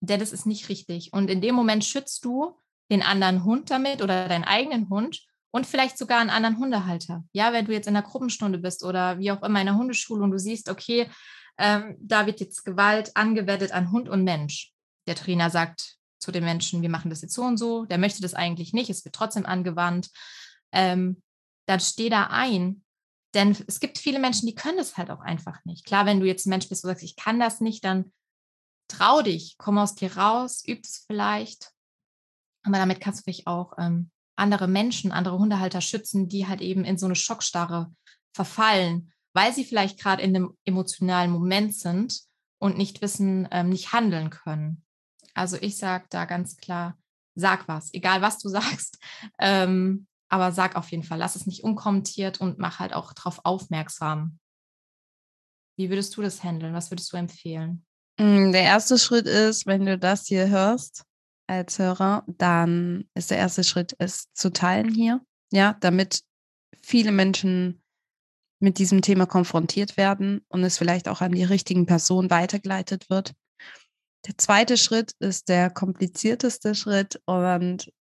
[0.00, 1.12] Denn das ist nicht richtig.
[1.12, 2.56] Und in dem Moment schützt du
[2.90, 7.24] den anderen Hund damit oder deinen eigenen Hund und vielleicht sogar einen anderen Hundehalter.
[7.32, 10.22] Ja, wenn du jetzt in der Gruppenstunde bist oder wie auch immer in der Hundeschule
[10.22, 11.10] und du siehst, okay,
[11.58, 14.72] ähm, da wird jetzt Gewalt angewendet an Hund und Mensch.
[15.06, 18.22] Der Trainer sagt zu den Menschen, wir machen das jetzt so und so, der möchte
[18.22, 20.10] das eigentlich nicht, es wird trotzdem angewandt.
[20.72, 21.22] Ähm,
[21.66, 22.82] dann steh da ein
[23.34, 25.84] denn es gibt viele Menschen, die können das halt auch einfach nicht.
[25.84, 28.12] Klar, wenn du jetzt ein Mensch bist, wo du sagst, ich kann das nicht, dann
[28.88, 31.72] trau dich, komm aus dir raus, üb es vielleicht.
[32.62, 36.84] Aber damit kannst du vielleicht auch ähm, andere Menschen, andere Hundehalter schützen, die halt eben
[36.84, 37.92] in so eine Schockstarre
[38.34, 42.20] verfallen, weil sie vielleicht gerade in einem emotionalen Moment sind
[42.58, 44.84] und nicht wissen, ähm, nicht handeln können.
[45.34, 46.98] Also ich sage da ganz klar,
[47.34, 48.98] sag was, egal was du sagst.
[49.38, 53.40] Ähm, aber sag auf jeden Fall, lass es nicht unkommentiert und mach halt auch darauf
[53.44, 54.38] aufmerksam.
[55.76, 56.74] Wie würdest du das handeln?
[56.74, 57.86] Was würdest du empfehlen?
[58.18, 61.04] Mm, der erste Schritt ist, wenn du das hier hörst
[61.46, 65.20] als Hörer, dann ist der erste Schritt, es zu teilen hier,
[65.50, 66.22] ja, damit
[66.82, 67.82] viele Menschen
[68.60, 73.34] mit diesem Thema konfrontiert werden und es vielleicht auch an die richtigen Personen weitergeleitet wird.
[74.26, 77.92] Der zweite Schritt ist der komplizierteste Schritt und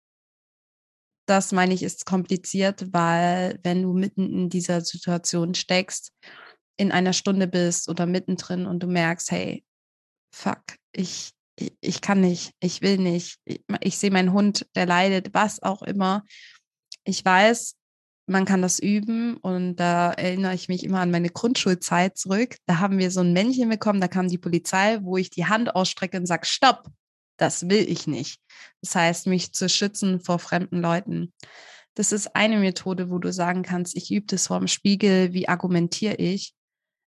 [1.27, 6.11] das meine ich, ist kompliziert, weil wenn du mitten in dieser Situation steckst,
[6.77, 9.63] in einer Stunde bist oder mittendrin und du merkst, hey,
[10.33, 14.85] fuck, ich, ich, ich kann nicht, ich will nicht, ich, ich sehe meinen Hund, der
[14.85, 16.23] leidet, was auch immer.
[17.03, 17.75] Ich weiß,
[18.27, 22.57] man kann das üben und da erinnere ich mich immer an meine Grundschulzeit zurück.
[22.65, 25.75] Da haben wir so ein Männchen bekommen, da kam die Polizei, wo ich die Hand
[25.75, 26.89] ausstrecke und sage, stopp,
[27.37, 28.41] das will ich nicht.
[28.81, 31.33] Das heißt, mich zu schützen vor fremden Leuten.
[31.93, 35.47] Das ist eine Methode, wo du sagen kannst, ich übe das vor dem Spiegel, wie
[35.47, 36.53] argumentiere ich.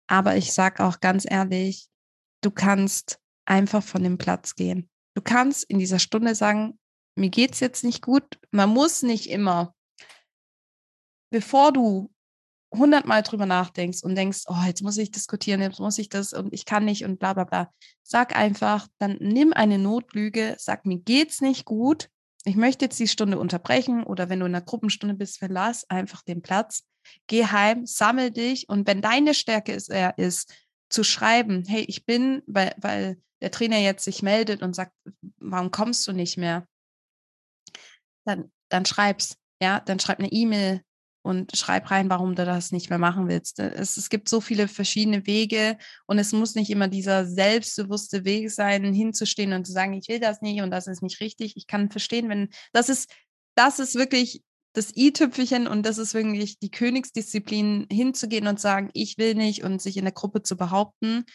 [0.08, 1.88] Aber ich sage auch ganz ehrlich,
[2.42, 4.90] du kannst einfach von dem Platz gehen.
[5.14, 6.80] Du kannst in dieser Stunde sagen,
[7.16, 8.40] mir geht es jetzt nicht gut.
[8.52, 9.76] Man muss nicht immer,
[11.32, 12.12] bevor du
[12.74, 16.54] hundertmal drüber nachdenkst und denkst, oh, jetzt muss ich diskutieren, jetzt muss ich das und
[16.54, 17.74] ich kann nicht und bla bla bla.
[18.04, 22.10] Sag einfach, dann nimm eine Notlüge, sag, mir geht's nicht gut,
[22.46, 26.22] ich möchte jetzt die Stunde unterbrechen oder wenn du in einer Gruppenstunde bist, verlass einfach
[26.24, 26.84] den Platz,
[27.28, 30.52] geh heim, sammel dich und wenn deine Stärke ist, er ist,
[30.92, 34.92] zu schreiben, hey, ich bin, weil, weil der Trainer jetzt sich meldet und sagt,
[35.38, 36.68] warum kommst du nicht mehr?
[38.26, 40.84] Dann, dann schreib's, ja, dann schreib eine E-Mail
[41.24, 43.60] und schreib rein, warum du das nicht mehr machen willst.
[43.60, 48.50] Es, es gibt so viele verschiedene Wege und es muss nicht immer dieser selbstbewusste Weg
[48.52, 51.54] sein, hinzustehen und zu sagen, ich will das nicht und das ist nicht richtig.
[51.56, 53.14] Ich kann verstehen, wenn das ist,
[53.56, 54.42] das ist wirklich
[54.74, 59.82] das i-Tüpfelchen und das ist wirklich die Königsdisziplin, hinzugehen und sagen, ich will nicht und
[59.82, 61.26] sich in der Gruppe zu behaupten.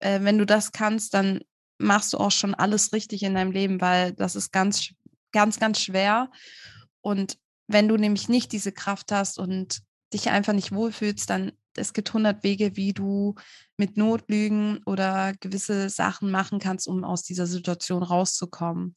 [0.00, 1.40] Äh, wenn du das kannst, dann
[1.78, 4.90] machst du auch schon alles richtig in deinem Leben, weil das ist ganz,
[5.32, 6.30] ganz, ganz schwer.
[7.00, 7.38] Und
[7.72, 12.08] wenn du nämlich nicht diese Kraft hast und dich einfach nicht wohlfühlst, dann es gibt
[12.08, 13.36] 100 Wege, wie du
[13.76, 18.94] mit Notlügen oder gewisse Sachen machen kannst, um aus dieser Situation rauszukommen.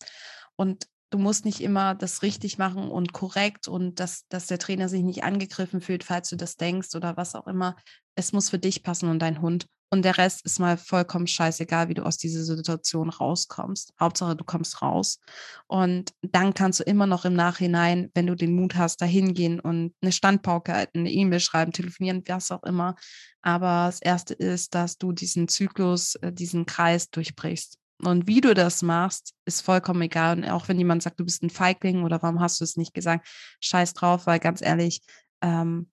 [0.56, 4.90] Und du musst nicht immer das richtig machen und korrekt und dass, dass der Trainer
[4.90, 7.76] sich nicht angegriffen fühlt, falls du das denkst oder was auch immer.
[8.16, 9.68] Es muss für dich passen und dein Hund.
[9.94, 13.94] Und der Rest ist mal vollkommen scheißegal, wie du aus dieser Situation rauskommst.
[14.00, 15.20] Hauptsache, du kommst raus.
[15.68, 19.60] Und dann kannst du immer noch im Nachhinein, wenn du den Mut hast, da hingehen
[19.60, 22.96] und eine Standpauke halten, eine E-Mail schreiben, telefonieren, was auch immer.
[23.44, 27.78] Aber das Erste ist, dass du diesen Zyklus, äh, diesen Kreis durchbrichst.
[28.04, 30.38] Und wie du das machst, ist vollkommen egal.
[30.38, 32.96] Und auch wenn jemand sagt, du bist ein Feigling oder warum hast du es nicht
[32.96, 33.28] gesagt,
[33.60, 35.02] scheiß drauf, weil ganz ehrlich,
[35.44, 35.92] ähm,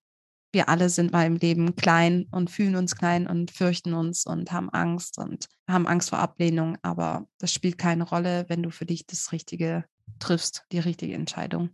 [0.52, 4.50] wir alle sind mal im Leben klein und fühlen uns klein und fürchten uns und
[4.52, 6.76] haben Angst und haben Angst vor Ablehnung.
[6.82, 9.84] Aber das spielt keine Rolle, wenn du für dich das Richtige
[10.18, 11.70] triffst, die richtige Entscheidung.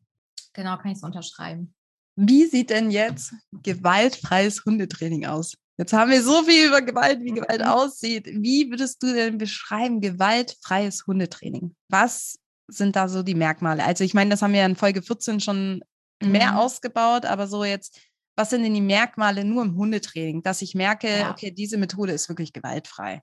[0.52, 1.74] Genau, kann ich es unterschreiben.
[2.16, 5.54] Wie sieht denn jetzt gewaltfreies Hundetraining aus?
[5.78, 7.66] Jetzt haben wir so viel über Gewalt, wie Gewalt mhm.
[7.66, 8.26] aussieht.
[8.26, 11.74] Wie würdest du denn beschreiben, gewaltfreies Hundetraining?
[11.88, 13.84] Was sind da so die Merkmale?
[13.84, 15.82] Also ich meine, das haben wir in Folge 14 schon
[16.22, 16.58] mehr mhm.
[16.58, 18.00] ausgebaut, aber so jetzt,
[18.36, 21.30] was sind denn die Merkmale nur im Hundetraining, dass ich merke, ja.
[21.30, 23.22] okay, diese Methode ist wirklich gewaltfrei?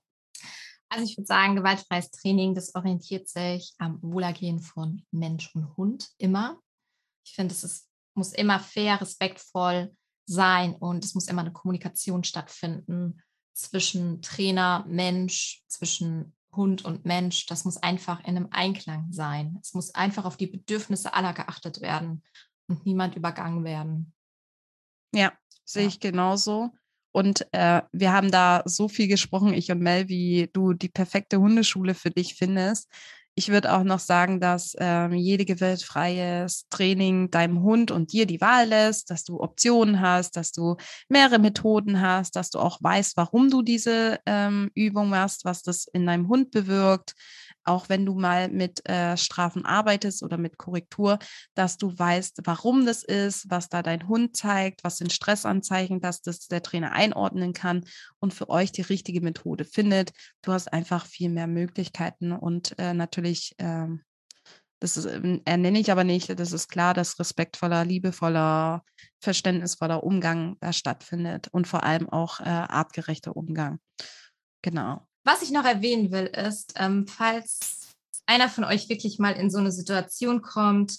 [0.88, 6.10] Also ich würde sagen, gewaltfreies Training, das orientiert sich am Wohlergehen von Mensch und Hund
[6.18, 6.60] immer.
[7.24, 9.94] Ich finde, es muss immer fair, respektvoll
[10.26, 13.20] sein und es muss immer eine Kommunikation stattfinden
[13.54, 17.46] zwischen Trainer, Mensch, zwischen Hund und Mensch.
[17.46, 19.58] Das muss einfach in einem Einklang sein.
[19.60, 22.22] Es muss einfach auf die Bedürfnisse aller geachtet werden
[22.68, 24.13] und niemand übergangen werden.
[25.14, 25.32] Ja,
[25.64, 26.70] sehe ich genauso.
[27.12, 31.38] Und äh, wir haben da so viel gesprochen, ich und Mel, wie du die perfekte
[31.38, 32.90] Hundeschule für dich findest.
[33.36, 38.40] Ich würde auch noch sagen, dass ähm, jede gewaltfreies Training deinem Hund und dir die
[38.40, 40.76] Wahl lässt, dass du Optionen hast, dass du
[41.08, 45.86] mehrere Methoden hast, dass du auch weißt, warum du diese ähm, Übung machst, was das
[45.92, 47.14] in deinem Hund bewirkt,
[47.64, 51.18] auch wenn du mal mit äh, Strafen arbeitest oder mit Korrektur,
[51.54, 56.22] dass du weißt, warum das ist, was da dein Hund zeigt, was sind Stressanzeichen, dass
[56.22, 57.84] das der Trainer einordnen kann
[58.20, 60.12] und für euch die richtige Methode findet.
[60.42, 63.88] Du hast einfach viel mehr Möglichkeiten und äh, natürlich, äh,
[64.80, 65.20] das ist, äh,
[65.56, 68.84] nenne ich aber nicht, das ist klar, dass respektvoller, liebevoller,
[69.20, 73.78] verständnisvoller Umgang da stattfindet und vor allem auch äh, artgerechter Umgang.
[74.62, 75.06] Genau.
[75.24, 77.94] Was ich noch erwähnen will, ist, ähm, falls
[78.26, 80.98] einer von euch wirklich mal in so eine Situation kommt,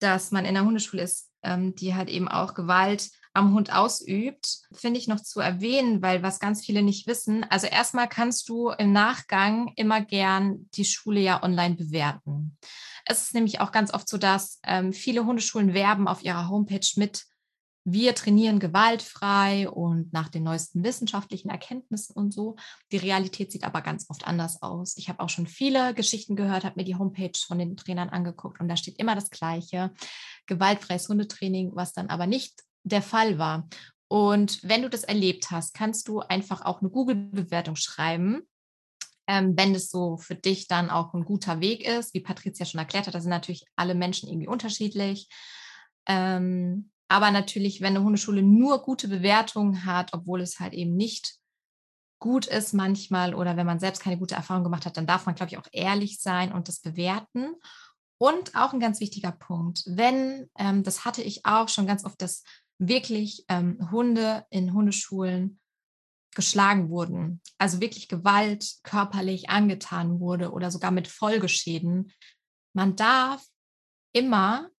[0.00, 4.58] dass man in der Hundeschule ist, ähm, die halt eben auch Gewalt am Hund ausübt,
[4.72, 7.44] finde ich noch zu erwähnen, weil was ganz viele nicht wissen.
[7.44, 12.58] Also erstmal kannst du im Nachgang immer gern die Schule ja online bewerten.
[13.06, 16.86] Es ist nämlich auch ganz oft so, dass ähm, viele Hundeschulen werben auf ihrer Homepage
[16.96, 17.24] mit
[17.84, 22.56] wir trainieren gewaltfrei und nach den neuesten wissenschaftlichen Erkenntnissen und so.
[22.92, 24.96] Die Realität sieht aber ganz oft anders aus.
[24.96, 28.60] Ich habe auch schon viele Geschichten gehört, habe mir die Homepage von den Trainern angeguckt
[28.60, 29.92] und da steht immer das Gleiche,
[30.46, 33.68] gewaltfreies Hundetraining, was dann aber nicht der Fall war.
[34.08, 38.42] Und wenn du das erlebt hast, kannst du einfach auch eine Google-Bewertung schreiben.
[39.26, 42.80] Ähm, wenn es so für dich dann auch ein guter Weg ist, wie Patricia schon
[42.80, 45.28] erklärt hat, da sind natürlich alle Menschen irgendwie unterschiedlich.
[46.06, 51.36] Ähm, aber natürlich, wenn eine Hundeschule nur gute Bewertungen hat, obwohl es halt eben nicht
[52.18, 55.34] gut ist manchmal oder wenn man selbst keine gute Erfahrung gemacht hat, dann darf man,
[55.34, 57.54] glaube ich, auch ehrlich sein und das bewerten.
[58.16, 62.22] Und auch ein ganz wichtiger Punkt, wenn, ähm, das hatte ich auch schon ganz oft,
[62.22, 62.44] dass
[62.78, 65.60] wirklich ähm, Hunde in Hundeschulen
[66.34, 72.10] geschlagen wurden, also wirklich Gewalt körperlich angetan wurde oder sogar mit Folgeschäden.
[72.72, 73.44] Man darf
[74.14, 74.71] immer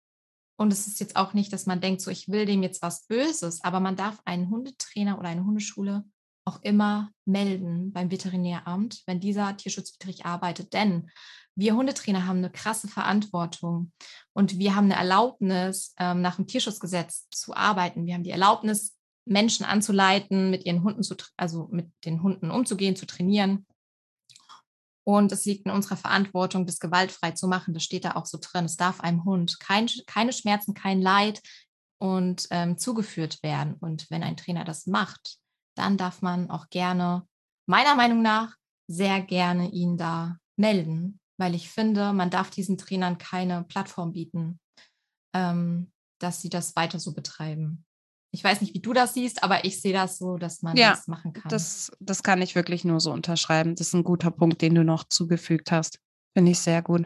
[0.56, 3.08] Und es ist jetzt auch nicht, dass man denkt, so ich will dem jetzt was
[3.08, 6.04] Böses, aber man darf einen Hundetrainer oder eine Hundeschule
[6.46, 10.74] auch immer melden beim Veterinäramt, wenn dieser tierschutzwidrig arbeitet.
[10.74, 11.10] Denn
[11.56, 13.92] wir Hundetrainer haben eine krasse Verantwortung
[14.34, 18.06] und wir haben eine Erlaubnis, ähm, nach dem Tierschutzgesetz zu arbeiten.
[18.06, 22.96] Wir haben die Erlaubnis, Menschen anzuleiten, mit ihren Hunden zu, also mit den Hunden umzugehen,
[22.96, 23.66] zu trainieren.
[25.06, 27.74] Und es liegt in unserer Verantwortung, das gewaltfrei zu machen.
[27.74, 28.66] Das steht da auch so drin.
[28.66, 31.42] Es darf einem Hund kein, keine Schmerzen, kein Leid
[32.00, 33.76] und ähm, zugeführt werden.
[33.76, 35.38] Und wenn ein Trainer das macht,
[35.76, 37.28] dann darf man auch gerne,
[37.66, 38.56] meiner Meinung nach,
[38.88, 44.60] sehr gerne ihn da melden, weil ich finde, man darf diesen Trainern keine Plattform bieten,
[45.34, 47.86] ähm, dass sie das weiter so betreiben.
[48.34, 50.92] Ich weiß nicht, wie du das siehst, aber ich sehe das so, dass man ja,
[50.92, 51.50] das machen kann.
[51.50, 53.76] Das, das kann ich wirklich nur so unterschreiben.
[53.76, 56.00] Das ist ein guter Punkt, den du noch zugefügt hast.
[56.36, 57.06] Finde ich sehr gut.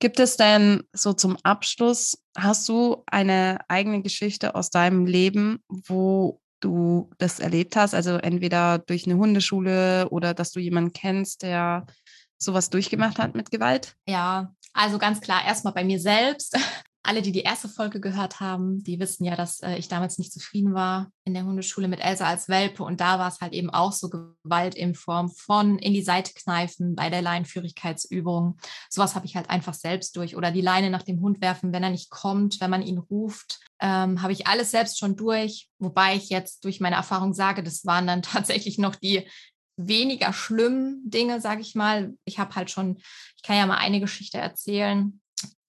[0.00, 6.42] Gibt es denn so zum Abschluss, hast du eine eigene Geschichte aus deinem Leben, wo
[6.60, 7.94] du das erlebt hast?
[7.94, 11.86] Also entweder durch eine Hundeschule oder dass du jemanden kennst, der
[12.36, 13.96] sowas durchgemacht hat mit Gewalt?
[14.06, 16.58] Ja, also ganz klar, erstmal bei mir selbst.
[17.06, 20.32] Alle, die die erste Folge gehört haben, die wissen ja, dass äh, ich damals nicht
[20.32, 22.82] zufrieden war in der Hundeschule mit Elsa als Welpe.
[22.82, 26.34] Und da war es halt eben auch so Gewalt in Form von in die Seite
[26.34, 28.58] kneifen bei der Leinenführigkeitsübung.
[28.90, 30.36] Sowas habe ich halt einfach selbst durch.
[30.36, 33.60] Oder die Leine nach dem Hund werfen, wenn er nicht kommt, wenn man ihn ruft.
[33.80, 35.68] Ähm, habe ich alles selbst schon durch.
[35.78, 39.28] Wobei ich jetzt durch meine Erfahrung sage, das waren dann tatsächlich noch die
[39.76, 42.14] weniger schlimmen Dinge, sage ich mal.
[42.24, 42.96] Ich habe halt schon,
[43.36, 45.20] ich kann ja mal eine Geschichte erzählen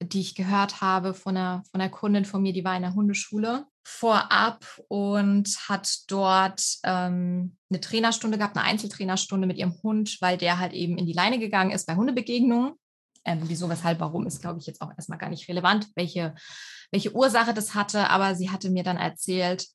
[0.01, 2.93] die ich gehört habe von einer, von einer Kundin von mir, die war in der
[2.93, 10.37] Hundeschule vorab und hat dort ähm, eine Trainerstunde gehabt, eine Einzeltrainerstunde mit ihrem Hund, weil
[10.37, 12.73] der halt eben in die Leine gegangen ist bei Hundebegegnungen.
[13.25, 16.35] Ähm, wieso, weshalb, warum ist, glaube ich, jetzt auch erstmal gar nicht relevant, welche,
[16.91, 18.09] welche Ursache das hatte.
[18.09, 19.67] Aber sie hatte mir dann erzählt,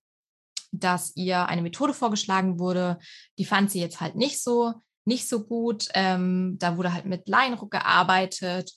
[0.72, 2.98] dass ihr eine Methode vorgeschlagen wurde,
[3.38, 5.88] die fand sie jetzt halt nicht so, nicht so gut.
[5.94, 8.72] Ähm, da wurde halt mit Leinruck gearbeitet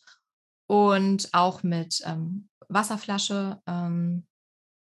[0.67, 3.61] und auch mit ähm, Wasserflasche.
[3.67, 4.25] Ähm,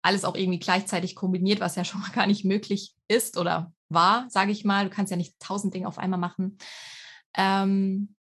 [0.03, 4.29] alles auch irgendwie gleichzeitig kombiniert, was ja schon mal gar nicht möglich ist oder war,
[4.29, 4.85] sage ich mal.
[4.85, 6.57] Du kannst ja nicht tausend Dinge auf einmal machen.
[7.35, 8.15] Ähm,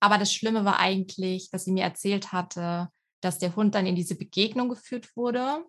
[0.00, 2.88] aber das Schlimme war eigentlich, dass sie mir erzählt hatte,
[3.20, 5.64] dass der Hund dann in diese Begegnung geführt wurde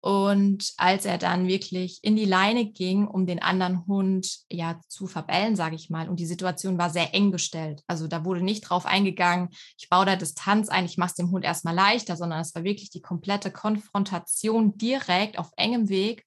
[0.00, 5.08] und als er dann wirklich in die Leine ging, um den anderen Hund ja zu
[5.08, 7.82] verbellen, sage ich mal, und die Situation war sehr eng gestellt.
[7.88, 11.32] Also da wurde nicht drauf eingegangen, ich baue da Distanz ein, ich mache es dem
[11.32, 16.24] Hund erstmal leichter, sondern es war wirklich die komplette Konfrontation direkt auf engem Weg.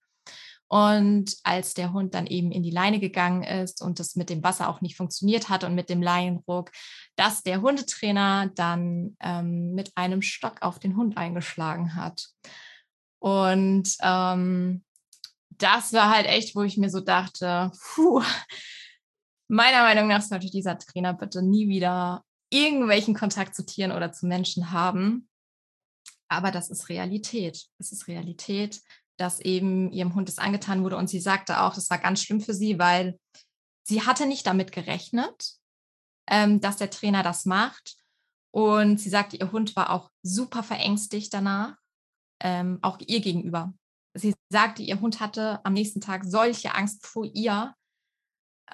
[0.68, 4.42] Und als der Hund dann eben in die Leine gegangen ist und das mit dem
[4.42, 6.72] Wasser auch nicht funktioniert hat und mit dem Leinenruck,
[7.18, 12.28] dass der Hundetrainer dann ähm, mit einem Stock auf den Hund eingeschlagen hat.
[13.22, 14.84] Und ähm,
[15.52, 18.24] das war halt echt, wo ich mir so dachte, puh,
[19.48, 24.26] meiner Meinung nach sollte dieser Trainer bitte nie wieder irgendwelchen Kontakt zu Tieren oder zu
[24.26, 25.30] Menschen haben.
[26.30, 27.68] Aber das ist Realität.
[27.78, 28.82] Es ist Realität,
[29.18, 30.98] dass eben ihrem Hund es angetan wurde.
[30.98, 33.20] Und sie sagte auch, das war ganz schlimm für sie, weil
[33.84, 35.52] sie hatte nicht damit gerechnet,
[36.28, 37.98] ähm, dass der Trainer das macht.
[38.50, 41.81] Und sie sagte, ihr Hund war auch super verängstigt danach
[42.42, 43.74] ähm, auch ihr gegenüber.
[44.14, 47.74] Sie sagte, ihr Hund hatte am nächsten Tag solche Angst vor ihr,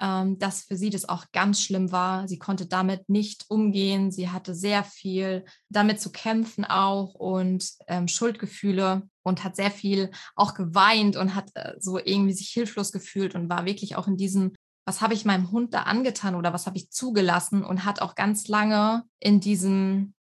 [0.00, 2.26] ähm, dass für sie das auch ganz schlimm war.
[2.26, 4.10] Sie konnte damit nicht umgehen.
[4.10, 10.10] Sie hatte sehr viel damit zu kämpfen auch und ähm, Schuldgefühle und hat sehr viel
[10.34, 14.16] auch geweint und hat äh, so irgendwie sich hilflos gefühlt und war wirklich auch in
[14.16, 14.54] diesem
[14.88, 18.14] was habe ich meinem Hund da angetan oder was habe ich zugelassen und hat auch
[18.14, 20.14] ganz lange in diesem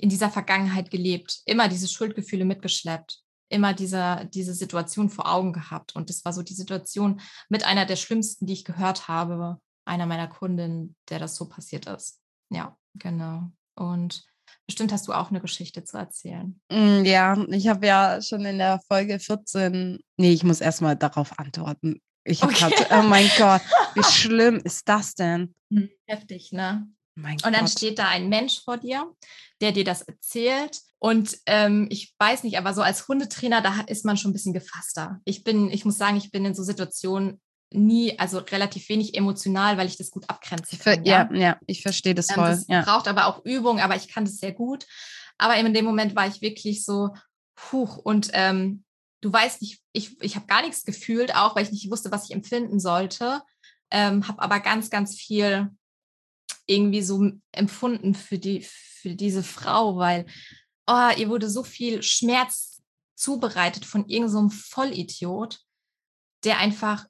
[0.00, 5.94] in dieser Vergangenheit gelebt, immer diese Schuldgefühle mitgeschleppt, immer diese, diese Situation vor Augen gehabt.
[5.96, 10.06] Und das war so die Situation mit einer der schlimmsten, die ich gehört habe, einer
[10.06, 12.20] meiner Kundinnen, der das so passiert ist.
[12.50, 13.50] Ja, genau.
[13.74, 14.24] Und
[14.66, 16.60] bestimmt hast du auch eine Geschichte zu erzählen.
[16.70, 21.38] Mm, ja, ich habe ja schon in der Folge 14, nee, ich muss erstmal darauf
[21.38, 22.00] antworten.
[22.24, 22.86] Ich habe okay.
[22.92, 23.62] oh mein Gott,
[23.94, 25.54] wie schlimm ist das denn?
[25.72, 26.88] Hm, heftig, ne?
[27.20, 27.70] Mein und dann Gott.
[27.70, 29.12] steht da ein Mensch vor dir,
[29.60, 30.80] der dir das erzählt.
[30.98, 34.52] Und ähm, ich weiß nicht, aber so als Hundetrainer, da ist man schon ein bisschen
[34.52, 35.20] gefasster.
[35.24, 37.40] Ich bin, ich muss sagen, ich bin in so Situationen
[37.72, 40.76] nie, also relativ wenig emotional, weil ich das gut abgrenze.
[40.76, 41.28] Kann, ja?
[41.32, 42.50] ja, ja, ich verstehe das ähm, voll.
[42.50, 42.82] Das ja.
[42.82, 44.86] braucht aber auch Übung, aber ich kann das sehr gut.
[45.38, 47.10] Aber in dem Moment war ich wirklich so,
[47.54, 48.84] puh, und ähm,
[49.20, 52.24] du weißt nicht, ich, ich habe gar nichts gefühlt, auch weil ich nicht wusste, was
[52.24, 53.42] ich empfinden sollte.
[53.90, 55.70] Ähm, habe aber ganz, ganz viel
[56.70, 60.26] irgendwie so empfunden für, die, für diese Frau, weil
[60.86, 62.82] oh, ihr wurde so viel Schmerz
[63.14, 65.60] zubereitet von irgendeinem so Vollidiot,
[66.44, 67.06] der einfach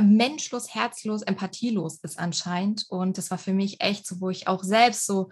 [0.00, 2.86] menschlos, herzlos, empathielos ist anscheinend.
[2.88, 5.30] Und das war für mich echt so, wo ich auch selbst so,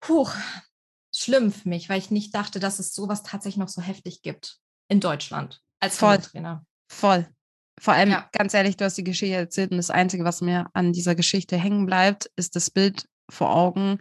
[0.00, 0.28] puh,
[1.14, 4.58] schlimm für mich, weil ich nicht dachte, dass es sowas tatsächlich noch so heftig gibt
[4.88, 6.18] in Deutschland als Voll.
[6.18, 6.64] Trainer.
[6.88, 7.26] Voll.
[7.80, 8.28] Vor allem, Ja.
[8.32, 11.56] ganz ehrlich, du hast die Geschichte erzählt und das Einzige, was mir an dieser Geschichte
[11.56, 14.00] hängen bleibt, ist das Bild vor Augen,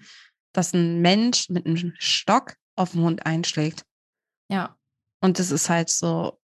[0.54, 3.86] dass ein Mensch mit einem Stock auf den Hund einschlägt.
[4.52, 4.76] Ja,
[5.22, 6.40] Und das ist halt so,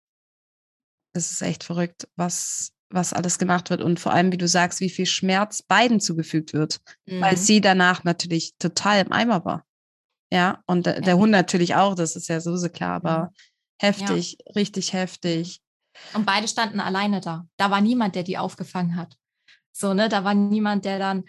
[1.15, 3.83] das ist echt verrückt, was, was alles gemacht wird.
[3.83, 7.41] Und vor allem, wie du sagst, wie viel Schmerz beiden zugefügt wird, weil Mhm.
[7.41, 9.67] sie danach natürlich total im Eimer war.
[10.33, 11.19] Ja, und der, der Ja.
[11.19, 13.07] Hund natürlich auch, das ist ja sowieso klar, Mhm.
[13.07, 13.33] aber
[13.81, 15.61] heftig, richtig heftig.
[16.15, 17.47] Und beide standen alleine da.
[17.57, 19.17] Da war niemand, der die aufgefangen hat.
[19.73, 21.25] So, ne, da war niemand, der dann,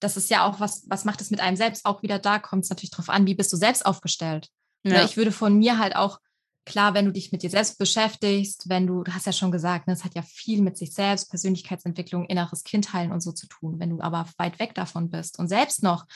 [0.00, 1.84] das ist ja auch was, was macht es mit einem selbst?
[1.84, 4.48] Auch wieder da kommt es natürlich drauf an, wie bist du selbst aufgestellt.
[4.84, 5.04] Ne, Ja.
[5.04, 6.20] ich würde von mir halt auch,
[6.64, 9.86] klar, wenn du dich mit dir selbst beschäftigst, wenn du, du hast ja schon gesagt,
[9.86, 13.48] ne, es hat ja viel mit sich selbst, Persönlichkeitsentwicklung, inneres Kind heilen und so zu
[13.48, 13.80] tun.
[13.80, 16.06] Wenn du aber weit weg davon bist und selbst noch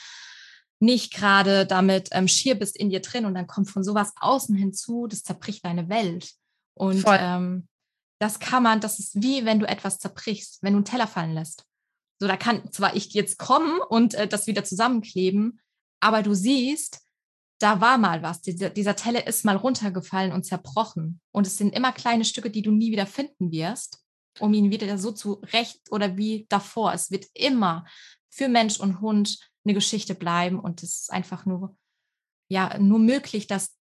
[0.81, 4.55] nicht gerade damit ähm, schier bist in dir drin und dann kommt von sowas außen
[4.55, 6.33] hinzu, das zerbricht deine Welt.
[6.75, 7.69] Und ähm,
[8.25, 11.35] das kann man, das ist wie wenn du etwas zerbrichst, wenn du einen Teller fallen
[11.35, 11.67] lässt.
[12.19, 15.61] So, da kann zwar ich jetzt kommen und äh, das wieder zusammenkleben,
[16.01, 17.03] aber du siehst,
[17.61, 18.41] da war mal was.
[18.41, 21.21] Dieser, dieser Teller ist mal runtergefallen und zerbrochen.
[21.33, 24.03] Und es sind immer kleine Stücke, die du nie wieder finden wirst,
[24.39, 26.95] um ihn wieder so zu recht oder wie davor.
[26.95, 27.85] Es wird immer
[28.31, 31.77] für Mensch und Hund eine Geschichte bleiben und es ist einfach nur,
[32.49, 33.77] ja, nur möglich, dass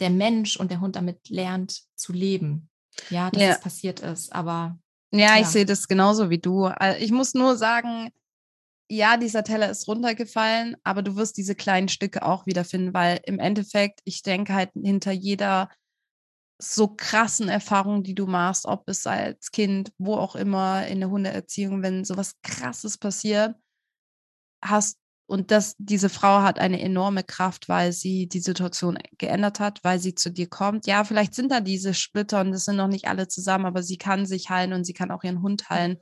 [0.00, 2.70] der Mensch und der Hund damit lernt zu leben.
[3.10, 3.50] Ja, dass Ja.
[3.52, 4.78] es passiert ist, aber
[5.12, 5.50] Ja, ich Ja.
[5.52, 6.66] sehe das genauso wie du.
[6.66, 8.10] Äh, Ich muss nur sagen,
[8.90, 13.38] ja, dieser Teller ist runtergefallen, aber du wirst diese kleinen Stücke auch wiederfinden, weil im
[13.40, 15.70] Endeffekt, ich denke halt hinter jeder
[16.62, 21.10] so krassen Erfahrung, die du machst, ob es als Kind, wo auch immer in der
[21.10, 23.56] Hundeerziehung, wenn sowas krasses passiert,
[24.62, 29.80] hast und das, diese Frau hat eine enorme Kraft, weil sie die Situation geändert hat,
[29.82, 30.86] weil sie zu dir kommt.
[30.86, 33.96] Ja, vielleicht sind da diese Splitter und das sind noch nicht alle zusammen, aber sie
[33.98, 35.98] kann sich heilen und sie kann auch ihren Hund heilen.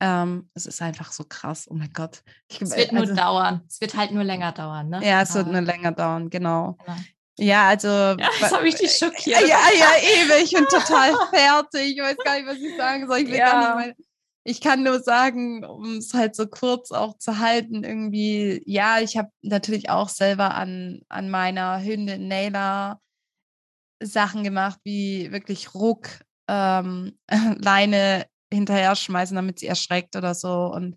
[0.00, 1.66] Ähm, es ist einfach so krass.
[1.68, 2.22] Oh mein Gott.
[2.48, 3.62] Ich, es wird nur also, dauern.
[3.68, 5.00] Es wird halt nur länger dauern, ne?
[5.04, 6.78] ja, es wird Aber- nur länger dauern, genau.
[6.84, 6.98] Genau.
[7.40, 7.88] Ja, also.
[7.88, 9.40] Ja, das habe ich dich schockiert.
[9.42, 9.46] Ja,
[9.78, 9.90] ja,
[10.20, 10.42] eben.
[10.44, 11.96] Ich bin total fertig.
[11.96, 13.18] Ich weiß gar nicht, was ich sagen soll.
[13.18, 13.76] Ich will gar Ja.
[13.76, 14.07] nicht meine,
[14.48, 19.16] ich kann nur sagen, um es halt so kurz auch zu halten, irgendwie, ja, ich
[19.18, 22.98] habe natürlich auch selber an, an meiner Hündin Naila
[24.02, 26.08] Sachen gemacht, wie wirklich Ruck,
[26.48, 27.18] ähm,
[27.58, 30.72] Leine hinterher schmeißen, damit sie erschreckt oder so.
[30.72, 30.96] Und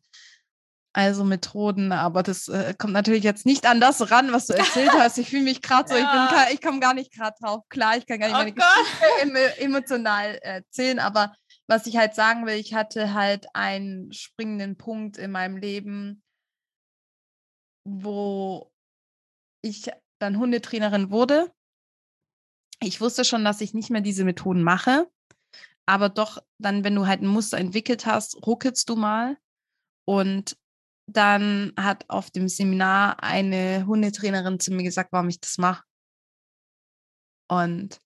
[0.93, 4.91] also Methoden, aber das äh, kommt natürlich jetzt nicht an das ran, was du erzählt
[4.93, 5.17] hast.
[5.17, 6.27] Ich fühle mich gerade so, ich, bin Ja.
[6.27, 7.63] ka- ich komme gar nicht gerade drauf.
[7.69, 8.65] Klar, ich kann gar nicht Oh meine Gott.
[8.65, 11.33] Geschichte emo- emotional erzählen, aber
[11.71, 16.21] was ich halt sagen will, ich hatte halt einen springenden Punkt in meinem Leben,
[17.87, 18.69] wo
[19.63, 21.49] ich dann Hundetrainerin wurde.
[22.81, 25.09] Ich wusste schon, dass ich nicht mehr diese Methoden mache,
[25.85, 29.37] aber doch dann, wenn du halt ein Muster entwickelt hast, ruckelst du mal.
[30.05, 30.57] Und
[31.09, 35.85] dann hat auf dem Seminar eine Hundetrainerin zu mir gesagt, warum ich das mache.
[37.49, 38.01] Und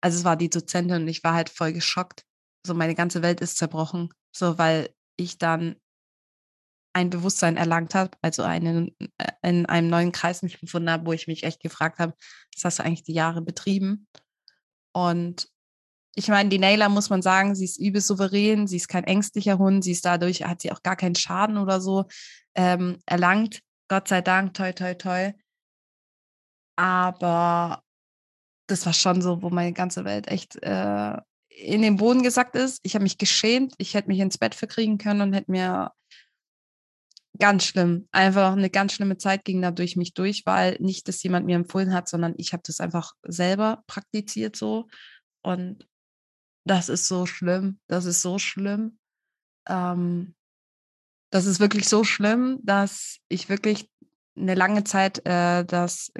[0.00, 2.24] also es war die Dozentin und ich war halt voll geschockt.
[2.66, 5.76] So meine ganze Welt ist zerbrochen, so weil ich dann
[6.92, 11.12] ein Bewusstsein erlangt habe, also einen, äh, in einem neuen Kreis mich gefunden habe, wo
[11.12, 12.14] ich mich echt gefragt habe,
[12.54, 14.08] was hast du eigentlich die Jahre betrieben?
[14.92, 15.48] Und
[16.16, 19.58] ich meine, die Naila muss man sagen, sie ist übel souverän, sie ist kein ängstlicher
[19.58, 22.06] Hund, sie ist dadurch, hat sie auch gar keinen Schaden oder so
[22.56, 23.60] ähm, erlangt.
[23.88, 25.32] Gott sei Dank, toi, toi, toi.
[26.76, 27.82] Aber
[28.68, 31.16] das war schon so, wo meine ganze Welt echt äh,
[31.48, 32.78] in den Boden gesackt ist.
[32.84, 35.92] Ich habe mich geschämt, ich hätte mich ins Bett verkriegen können und hätte mir
[37.38, 41.22] ganz schlimm, einfach eine ganz schlimme Zeit ging da durch mich durch, weil nicht das
[41.22, 44.88] jemand mir empfohlen hat, sondern ich habe das einfach selber praktiziert so.
[45.42, 45.88] Und
[46.64, 48.98] das ist so schlimm, das ist so schlimm.
[49.68, 50.34] Ähm,
[51.30, 53.90] das ist wirklich so schlimm, dass ich wirklich
[54.36, 56.12] eine lange Zeit äh, das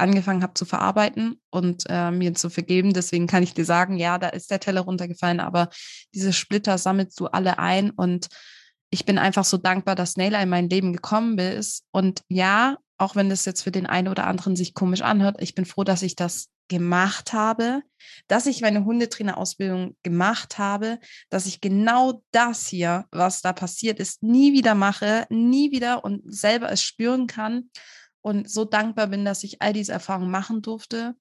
[0.00, 2.92] angefangen habe zu verarbeiten und äh, mir zu vergeben.
[2.92, 5.68] Deswegen kann ich dir sagen, ja, da ist der Teller runtergefallen, aber
[6.14, 8.28] diese Splitter sammelst du alle ein und
[8.90, 11.84] ich bin einfach so dankbar, dass Naila in mein Leben gekommen ist.
[11.92, 15.54] Und ja, auch wenn das jetzt für den einen oder anderen sich komisch anhört, ich
[15.54, 17.82] bin froh, dass ich das gemacht habe,
[18.28, 20.98] dass ich meine Hundetrainerausbildung gemacht habe,
[21.28, 26.22] dass ich genau das hier, was da passiert ist, nie wieder mache, nie wieder und
[26.24, 27.70] selber es spüren kann
[28.22, 31.14] und so dankbar bin, dass ich all diese Erfahrungen machen durfte.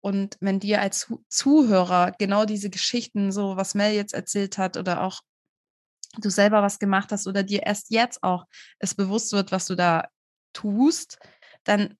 [0.00, 5.02] Und wenn dir als Zuhörer genau diese Geschichten, so was Mel jetzt erzählt hat oder
[5.02, 5.20] auch
[6.18, 8.44] du selber was gemacht hast oder dir erst jetzt auch
[8.78, 10.08] es bewusst wird, was du da
[10.52, 11.18] tust,
[11.64, 11.96] dann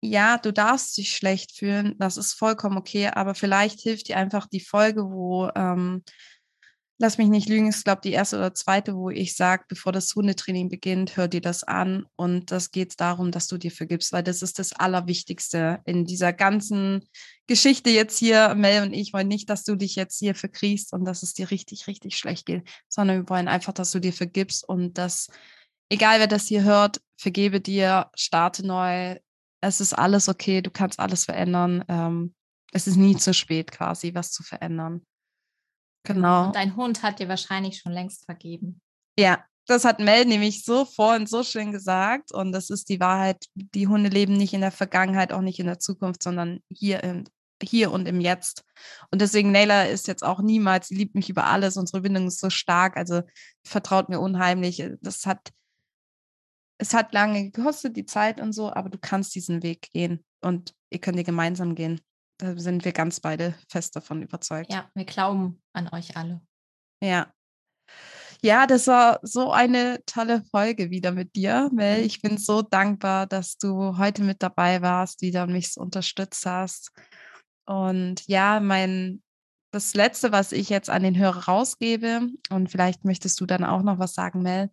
[0.00, 4.46] ja, du darfst dich schlecht fühlen, das ist vollkommen okay, aber vielleicht hilft dir einfach
[4.46, 6.04] die Folge, wo ähm,
[6.98, 10.12] lass mich nicht lügen, ist, glaube die erste oder zweite, wo ich sage, bevor das
[10.14, 12.06] Hundetraining beginnt, hör dir das an.
[12.16, 16.32] Und das geht darum, dass du dir vergibst, weil das ist das Allerwichtigste in dieser
[16.32, 17.08] ganzen
[17.46, 18.54] Geschichte jetzt hier.
[18.56, 21.50] Mel und ich wollen nicht, dass du dich jetzt hier verkriechst und dass es dir
[21.50, 25.28] richtig, richtig schlecht geht, sondern wir wollen einfach, dass du dir vergibst und dass,
[25.88, 29.16] egal wer das hier hört, vergebe dir, starte neu.
[29.60, 31.84] Es ist alles okay, du kannst alles verändern.
[31.88, 32.34] Ähm,
[32.72, 35.02] es ist nie zu spät, quasi was zu verändern.
[36.08, 36.46] Genau.
[36.46, 38.80] Und dein Hund hat dir wahrscheinlich schon längst vergeben.
[39.18, 42.32] Ja, das hat Mel nämlich so vorhin so schön gesagt.
[42.32, 43.44] Und das ist die Wahrheit.
[43.54, 47.24] Die Hunde leben nicht in der Vergangenheit, auch nicht in der Zukunft, sondern hier, im,
[47.62, 48.64] hier und im Jetzt.
[49.10, 51.76] Und deswegen, Naila ist jetzt auch niemals, sie liebt mich über alles.
[51.76, 52.96] Unsere Bindung ist so stark.
[52.96, 53.20] Also
[53.62, 54.82] vertraut mir unheimlich.
[55.02, 55.50] Das hat,
[56.78, 60.74] es hat lange gekostet, die Zeit und so, aber du kannst diesen Weg gehen und
[60.88, 62.00] ihr könnt ihr gemeinsam gehen.
[62.38, 64.72] Da sind wir ganz beide fest davon überzeugt.
[64.72, 66.40] Ja, wir glauben an euch alle.
[67.02, 67.32] Ja.
[68.40, 71.98] Ja, das war so eine tolle Folge wieder mit dir, Mel.
[71.98, 72.04] Mhm.
[72.04, 76.92] Ich bin so dankbar, dass du heute mit dabei warst, wieder mich unterstützt hast.
[77.66, 79.22] Und ja, mein
[79.70, 83.82] das letzte, was ich jetzt an den Hörer rausgebe, und vielleicht möchtest du dann auch
[83.82, 84.70] noch was sagen, Mel.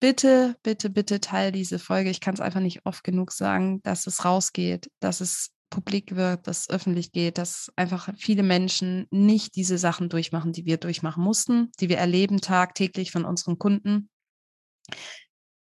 [0.00, 2.10] Bitte, bitte, bitte teil diese Folge.
[2.10, 6.46] Ich kann es einfach nicht oft genug sagen, dass es rausgeht, dass es publik wird,
[6.46, 11.70] dass öffentlich geht, dass einfach viele Menschen nicht diese Sachen durchmachen, die wir durchmachen mussten,
[11.80, 14.10] die wir erleben tagtäglich von unseren Kunden.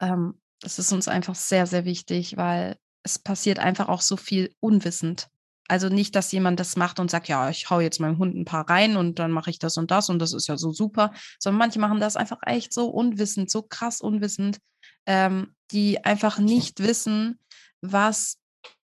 [0.02, 4.54] Ähm, das ist uns einfach sehr, sehr wichtig, weil es passiert einfach auch so viel
[4.60, 5.28] unwissend.
[5.70, 8.46] Also nicht, dass jemand das macht und sagt, ja, ich hau jetzt meinem Hund ein
[8.46, 11.14] paar rein und dann mache ich das und das und das ist ja so super,
[11.40, 14.60] sondern manche machen das einfach echt so unwissend, so krass unwissend,
[15.06, 17.40] ähm, die einfach nicht wissen,
[17.82, 18.38] was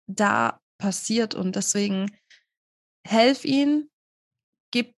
[0.07, 1.35] da passiert.
[1.35, 2.11] Und deswegen
[3.07, 3.91] helf ihnen,
[4.70, 4.95] gib,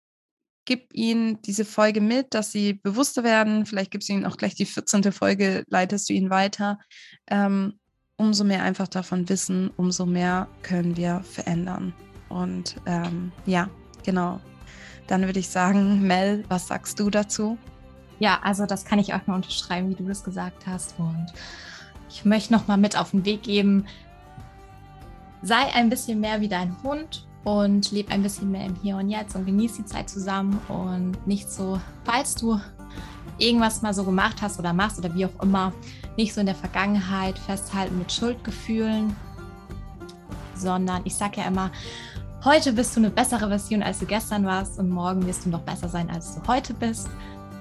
[0.65, 3.65] gib ihnen diese Folge mit, dass sie bewusster werden.
[3.65, 5.11] Vielleicht gibst du ihnen auch gleich die 14.
[5.11, 6.79] Folge, leitest du ihnen weiter.
[7.27, 7.79] Ähm,
[8.17, 11.93] umso mehr einfach davon wissen, umso mehr können wir verändern.
[12.29, 13.69] Und ähm, ja,
[14.03, 14.41] genau.
[15.07, 17.57] Dann würde ich sagen, Mel, was sagst du dazu?
[18.19, 20.97] Ja, also das kann ich auch nur unterschreiben, wie du das gesagt hast.
[20.99, 21.27] Und
[22.09, 23.85] ich möchte noch mal mit auf den Weg geben,
[25.41, 29.09] sei ein bisschen mehr wie dein Hund und leb ein bisschen mehr im Hier und
[29.09, 32.59] Jetzt und genieß die Zeit zusammen und nicht so, falls du
[33.37, 35.71] irgendwas mal so gemacht hast oder machst oder wie auch immer,
[36.17, 39.15] nicht so in der Vergangenheit festhalten mit Schuldgefühlen,
[40.55, 41.71] sondern ich sage ja immer,
[42.43, 45.61] heute bist du eine bessere Version, als du gestern warst und morgen wirst du noch
[45.61, 47.09] besser sein, als du heute bist.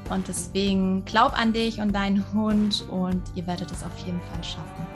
[0.08, 4.44] Und deswegen glaub an dich und deinen Hund und ihr werdet es auf jeden Fall
[4.44, 4.86] schaffen.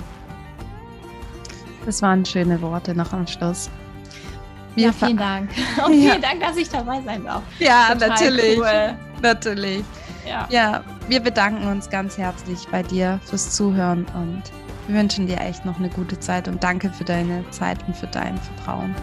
[1.86, 3.70] Das waren schöne Worte noch am Schluss.
[4.74, 5.50] Wir ja, vielen Dank.
[5.84, 6.18] Und vielen ja.
[6.18, 7.42] Dank, dass ich dabei sein darf.
[7.58, 8.58] Ja, Total natürlich.
[8.58, 8.94] Cool.
[9.22, 9.84] Natürlich.
[10.26, 10.46] Ja.
[10.50, 14.42] ja, wir bedanken uns ganz herzlich bei dir fürs Zuhören und
[14.86, 18.06] wir wünschen dir echt noch eine gute Zeit und danke für deine Zeit und für
[18.08, 18.94] dein Vertrauen.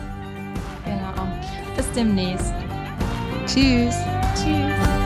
[0.86, 1.28] Genau.
[1.76, 2.54] Bis demnächst.
[3.46, 3.96] Tschüss.
[4.36, 4.97] Tschüss.